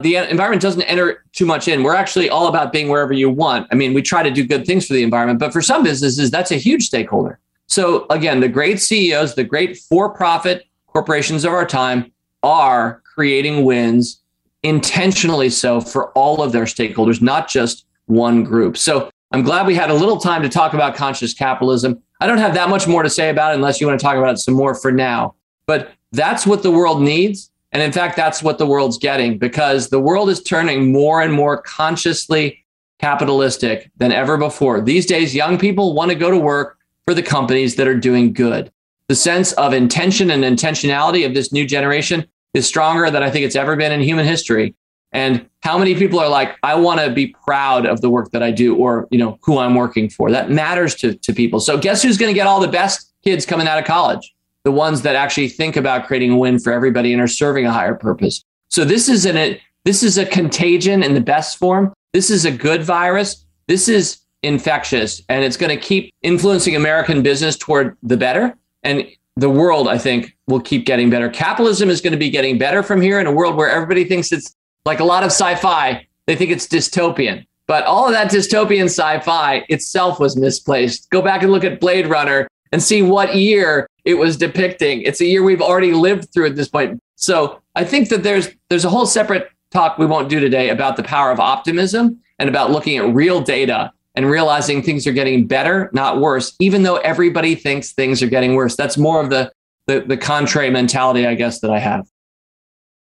[0.00, 1.82] The environment doesn't enter too much in.
[1.82, 3.66] We're actually all about being wherever you want.
[3.72, 6.30] I mean, we try to do good things for the environment, but for some businesses,
[6.30, 7.40] that's a huge stakeholder.
[7.68, 12.10] So, again, the great CEOs, the great for profit corporations of our time
[12.42, 14.22] are creating wins
[14.62, 18.76] intentionally so for all of their stakeholders, not just one group.
[18.76, 22.02] So, I'm glad we had a little time to talk about conscious capitalism.
[22.20, 24.16] I don't have that much more to say about it unless you want to talk
[24.16, 25.34] about it some more for now.
[25.66, 27.50] But that's what the world needs.
[27.72, 31.32] And in fact, that's what the world's getting because the world is turning more and
[31.32, 32.64] more consciously
[32.98, 34.80] capitalistic than ever before.
[34.80, 36.77] These days, young people want to go to work
[37.08, 38.70] for the companies that are doing good.
[39.08, 43.46] The sense of intention and intentionality of this new generation is stronger than I think
[43.46, 44.74] it's ever been in human history.
[45.12, 48.42] And how many people are like, I want to be proud of the work that
[48.42, 50.30] I do or, you know, who I'm working for.
[50.30, 51.60] That matters to, to people.
[51.60, 54.34] So guess who's going to get all the best kids coming out of college?
[54.64, 57.72] The ones that actually think about creating a win for everybody and are serving a
[57.72, 58.44] higher purpose.
[58.68, 59.56] So this is an,
[59.86, 61.94] this is a contagion in the best form.
[62.12, 63.46] This is a good virus.
[63.66, 68.56] This is infectious and it's going to keep influencing American business toward the better.
[68.82, 71.28] And the world, I think, will keep getting better.
[71.28, 74.32] Capitalism is going to be getting better from here in a world where everybody thinks
[74.32, 77.46] it's like a lot of sci-fi, they think it's dystopian.
[77.66, 81.10] But all of that dystopian sci-fi itself was misplaced.
[81.10, 85.02] Go back and look at Blade Runner and see what year it was depicting.
[85.02, 87.00] It's a year we've already lived through at this point.
[87.16, 90.96] So I think that there's there's a whole separate talk we won't do today about
[90.96, 95.46] the power of optimism and about looking at real data and realizing things are getting
[95.46, 98.74] better, not worse, even though everybody thinks things are getting worse.
[98.74, 99.52] That's more of the
[99.86, 102.06] the, the contrary mentality, I guess, that I have.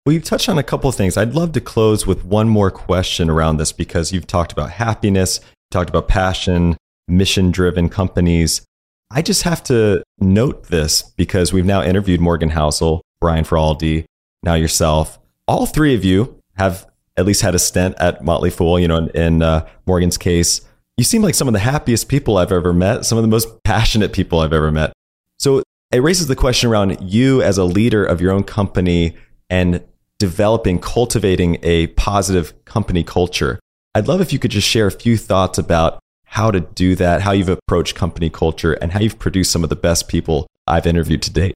[0.06, 1.16] Well, you've touched on a couple of things.
[1.16, 5.40] I'd love to close with one more question around this because you've talked about happiness,
[5.72, 6.76] talked about passion,
[7.08, 8.62] mission driven companies.
[9.10, 14.04] I just have to note this because we've now interviewed Morgan Housel, Brian Feroldi,
[14.44, 15.18] now yourself.
[15.48, 16.86] All three of you have
[17.16, 18.78] at least had a stint at Motley Fool.
[18.78, 20.62] You know, in, in uh, Morgan's case,
[20.98, 23.64] you seem like some of the happiest people I've ever met, some of the most
[23.64, 24.94] passionate people I've ever met.
[25.38, 29.16] So it raises the question around you as a leader of your own company
[29.50, 29.84] and
[30.20, 33.60] developing, cultivating a positive company culture.
[33.94, 37.22] I'd love if you could just share a few thoughts about how to do that,
[37.22, 40.88] how you've approached company culture, and how you've produced some of the best people I've
[40.88, 41.54] interviewed to date.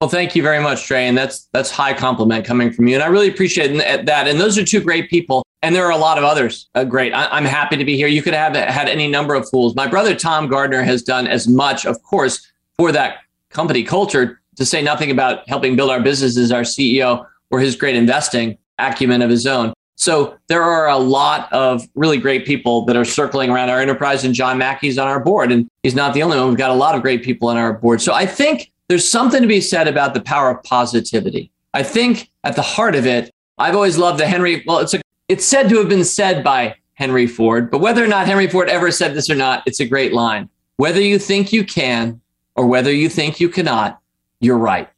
[0.00, 3.02] Well, thank you very much, Trey, and that's that's high compliment coming from you, and
[3.02, 3.76] I really appreciate
[4.06, 4.28] that.
[4.28, 6.70] And those are two great people, and there are a lot of others.
[6.74, 8.08] Uh, great, I, am happy to be here.
[8.08, 9.74] You could have had any number of fools.
[9.74, 13.18] My brother Tom Gardner has done as much, of course, for that
[13.50, 14.38] company culture.
[14.56, 19.22] To say nothing about helping build our businesses, our CEO or his great investing acumen
[19.22, 19.72] of his own.
[19.96, 24.24] So there are a lot of really great people that are circling around our enterprise,
[24.24, 26.48] and John Mackey's on our board, and he's not the only one.
[26.48, 28.00] We've got a lot of great people on our board.
[28.00, 31.52] So I think there's something to be said about the power of positivity.
[31.74, 34.64] I think at the heart of it, I've always loved the Henry.
[34.66, 38.08] Well, it's a, it's said to have been said by Henry Ford, but whether or
[38.08, 40.48] not Henry Ford ever said this or not, it's a great line.
[40.76, 42.20] Whether you think you can
[42.56, 44.00] or whether you think you cannot,
[44.40, 44.88] you're right.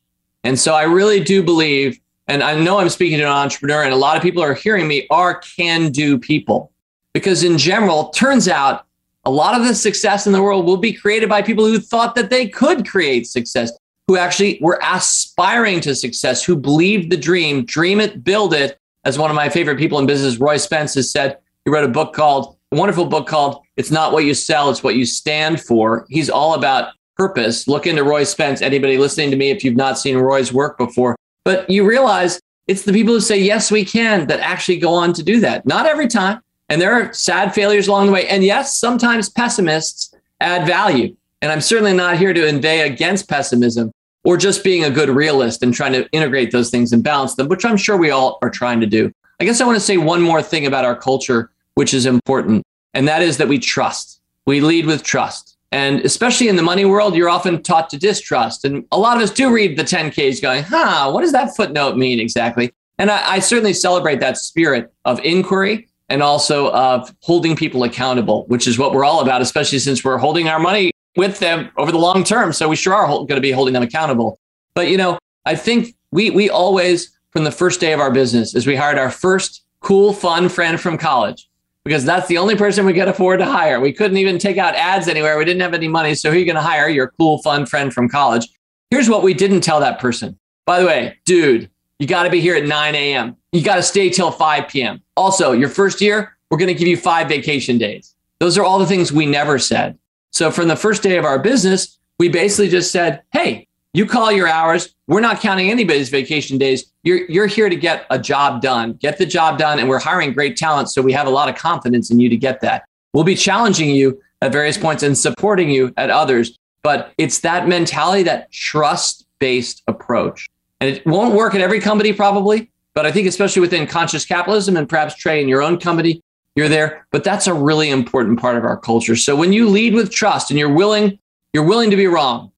[0.43, 3.93] And so I really do believe and I know I'm speaking to an entrepreneur, and
[3.93, 6.73] a lot of people are hearing me, are can do people.
[7.13, 8.87] Because in general, turns out
[9.25, 12.15] a lot of the success in the world will be created by people who thought
[12.15, 13.73] that they could create success,
[14.09, 18.79] who actually were aspiring to success, who believed the dream, dream it, build it.
[19.05, 21.89] As one of my favorite people in business, Roy Spence, has said, he wrote a
[21.89, 25.61] book called, a wonderful book called It's Not What You Sell, It's What You Stand
[25.61, 26.07] For.
[26.09, 27.69] He's all about purpose.
[27.69, 28.63] Look into Roy Spence.
[28.63, 32.83] Anybody listening to me, if you've not seen Roy's work before, but you realize it's
[32.83, 35.67] the people who say, yes, we can, that actually go on to do that.
[35.67, 36.41] Not every time.
[36.69, 38.27] And there are sad failures along the way.
[38.29, 41.17] And yes, sometimes pessimists add value.
[41.43, 43.91] And I'm certainly not here to inveigh against pessimism
[44.25, 47.49] or just being a good realist and trying to integrate those things and balance them,
[47.49, 49.13] which I'm sure we all are trying to do.
[49.41, 52.63] I guess I want to say one more thing about our culture, which is important,
[52.95, 54.21] and that is that we trust.
[54.47, 55.57] We lead with trust.
[55.73, 58.65] And especially in the money world, you're often taught to distrust.
[58.65, 61.97] And a lot of us do read the 10Ks going, huh, what does that footnote
[61.97, 62.73] mean exactly?
[62.99, 68.45] And I, I certainly celebrate that spirit of inquiry and also of holding people accountable,
[68.49, 71.93] which is what we're all about, especially since we're holding our money with them over
[71.93, 72.53] the long term.
[72.53, 74.39] So we sure are going to be holding them accountable.
[74.75, 78.55] But, you know, I think we, we always, from the first day of our business,
[78.55, 81.49] as we hired our first cool, fun friend from college,
[81.85, 83.81] because that's the only person we could afford to hire.
[83.81, 85.37] We couldn't even take out ads anywhere.
[85.37, 86.15] We didn't have any money.
[86.15, 86.89] So who are you going to hire?
[86.89, 88.49] Your cool, fun friend from college.
[88.91, 90.39] Here's what we didn't tell that person.
[90.65, 93.37] By the way, dude, you got to be here at 9 a.m.
[93.53, 95.03] You got to stay till 5 p.m.
[95.17, 98.15] Also, your first year, we're going to give you five vacation days.
[98.39, 99.99] Those are all the things we never said.
[100.33, 104.33] So from the first day of our business, we basically just said, hey, you call
[104.33, 104.95] your hours.
[105.07, 106.91] We're not counting anybody's vacation days.
[107.03, 109.79] You're, you're here to get a job done, get the job done.
[109.79, 110.91] And we're hiring great talent.
[110.91, 112.85] So we have a lot of confidence in you to get that.
[113.13, 116.59] We'll be challenging you at various points and supporting you at others.
[116.83, 120.49] But it's that mentality, that trust based approach.
[120.81, 122.71] And it won't work at every company, probably.
[122.95, 126.23] But I think, especially within conscious capitalism and perhaps Trey in your own company,
[126.57, 127.07] you're there.
[127.11, 129.17] But that's a really important part of our culture.
[129.17, 131.19] So when you lead with trust and you're willing,
[131.53, 132.53] you're willing to be wrong,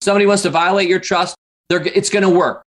[0.00, 1.36] somebody wants to violate your trust,
[1.68, 2.62] it's going to work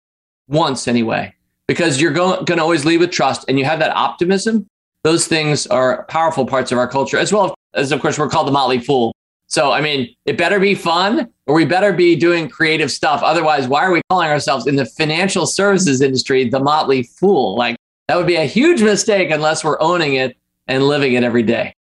[0.48, 1.34] once anyway,
[1.68, 4.68] because you're going to always lead with trust and you have that optimism.
[5.04, 8.48] Those things are powerful parts of our culture, as well as, of course, we're called
[8.48, 9.14] the Motley Fool.
[9.48, 13.22] So, I mean, it better be fun or we better be doing creative stuff.
[13.24, 17.56] Otherwise, why are we calling ourselves in the financial services industry the Motley Fool?
[17.56, 17.76] Like,
[18.08, 20.38] that would be a huge mistake unless we're owning it
[20.72, 21.74] and living it every day.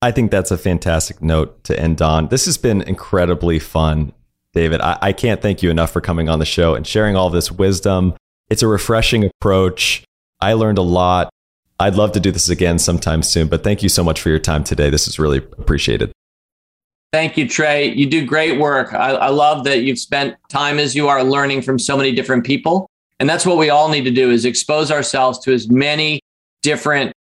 [0.00, 2.28] I think that's a fantastic note to end on.
[2.28, 4.12] This has been incredibly fun.
[4.58, 4.80] David.
[4.80, 7.52] I, I can't thank you enough for coming on the show and sharing all this
[7.52, 8.14] wisdom.
[8.48, 10.02] It's a refreshing approach.
[10.40, 11.30] I learned a lot.
[11.78, 14.40] I'd love to do this again sometime soon, but thank you so much for your
[14.40, 14.90] time today.
[14.90, 16.10] This is really appreciated.
[17.12, 17.92] Thank you, Trey.
[17.92, 18.92] You do great work.
[18.92, 22.44] I, I, love that you've spent time as you are learning from so many different
[22.44, 22.90] people.
[23.18, 26.20] And that's what we all need to do is expose ourselves to as many
[26.62, 27.12] different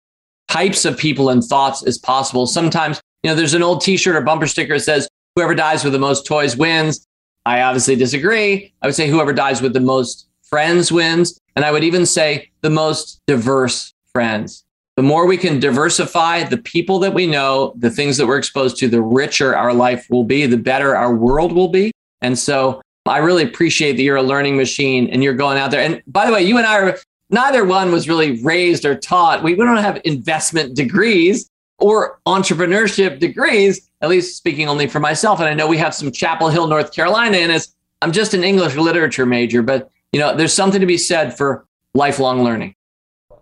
[0.47, 2.47] types of people and thoughts as possible.
[2.47, 5.93] Sometimes, you know, there's an old t-shirt or bumper sticker that says, whoever dies with
[5.93, 7.05] the most toys wins.
[7.45, 8.73] I obviously disagree.
[8.81, 11.39] I would say whoever dies with the most friends wins.
[11.55, 14.63] And I would even say the most diverse friends.
[14.95, 18.77] The more we can diversify the people that we know, the things that we're exposed
[18.77, 21.91] to, the richer our life will be, the better our world will be.
[22.21, 25.81] And so I really appreciate that you're a learning machine and you're going out there.
[25.81, 26.97] And by the way, you and I are
[27.29, 29.43] neither one was really raised or taught.
[29.43, 31.49] We, we don't have investment degrees
[31.79, 35.39] or entrepreneurship degrees, at least speaking only for myself.
[35.39, 37.73] And I know we have some Chapel Hill, North Carolina in us.
[38.01, 41.65] I'm just an English literature major, but you know, there's something to be said for
[41.93, 42.75] lifelong learning.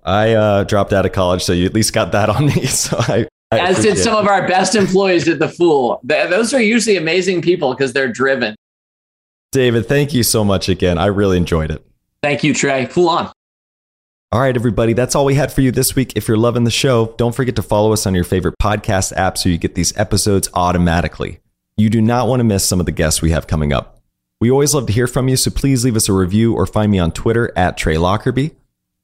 [0.03, 2.65] I uh, dropped out of college, so you at least got that on me.
[2.67, 4.19] So I, I as did some it.
[4.19, 5.99] of our best employees at the Fool.
[6.03, 8.55] Those are usually amazing people because they're driven.
[9.51, 10.97] David, thank you so much again.
[10.97, 11.85] I really enjoyed it.
[12.21, 12.85] Thank you, Trey.
[12.87, 13.31] Fool on.
[14.35, 16.11] All right, everybody, that's all we had for you this week.
[16.17, 19.37] If you're loving the show, don't forget to follow us on your favorite podcast app
[19.37, 21.39] so you get these episodes automatically.
[21.77, 24.01] You do not want to miss some of the guests we have coming up.
[24.41, 26.91] We always love to hear from you, so please leave us a review or find
[26.91, 28.51] me on Twitter at Trey Lockerbie.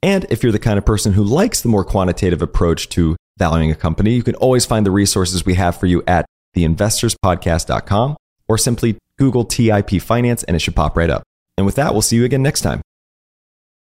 [0.02, 3.70] And if you're the kind of person who likes the more quantitative approach to valuing
[3.70, 8.18] a company, you can always find the resources we have for you at theinvestorspodcast.com
[8.48, 11.22] or simply Google TIP Finance and it should pop right up.
[11.56, 12.82] And with that, we'll see you again next time.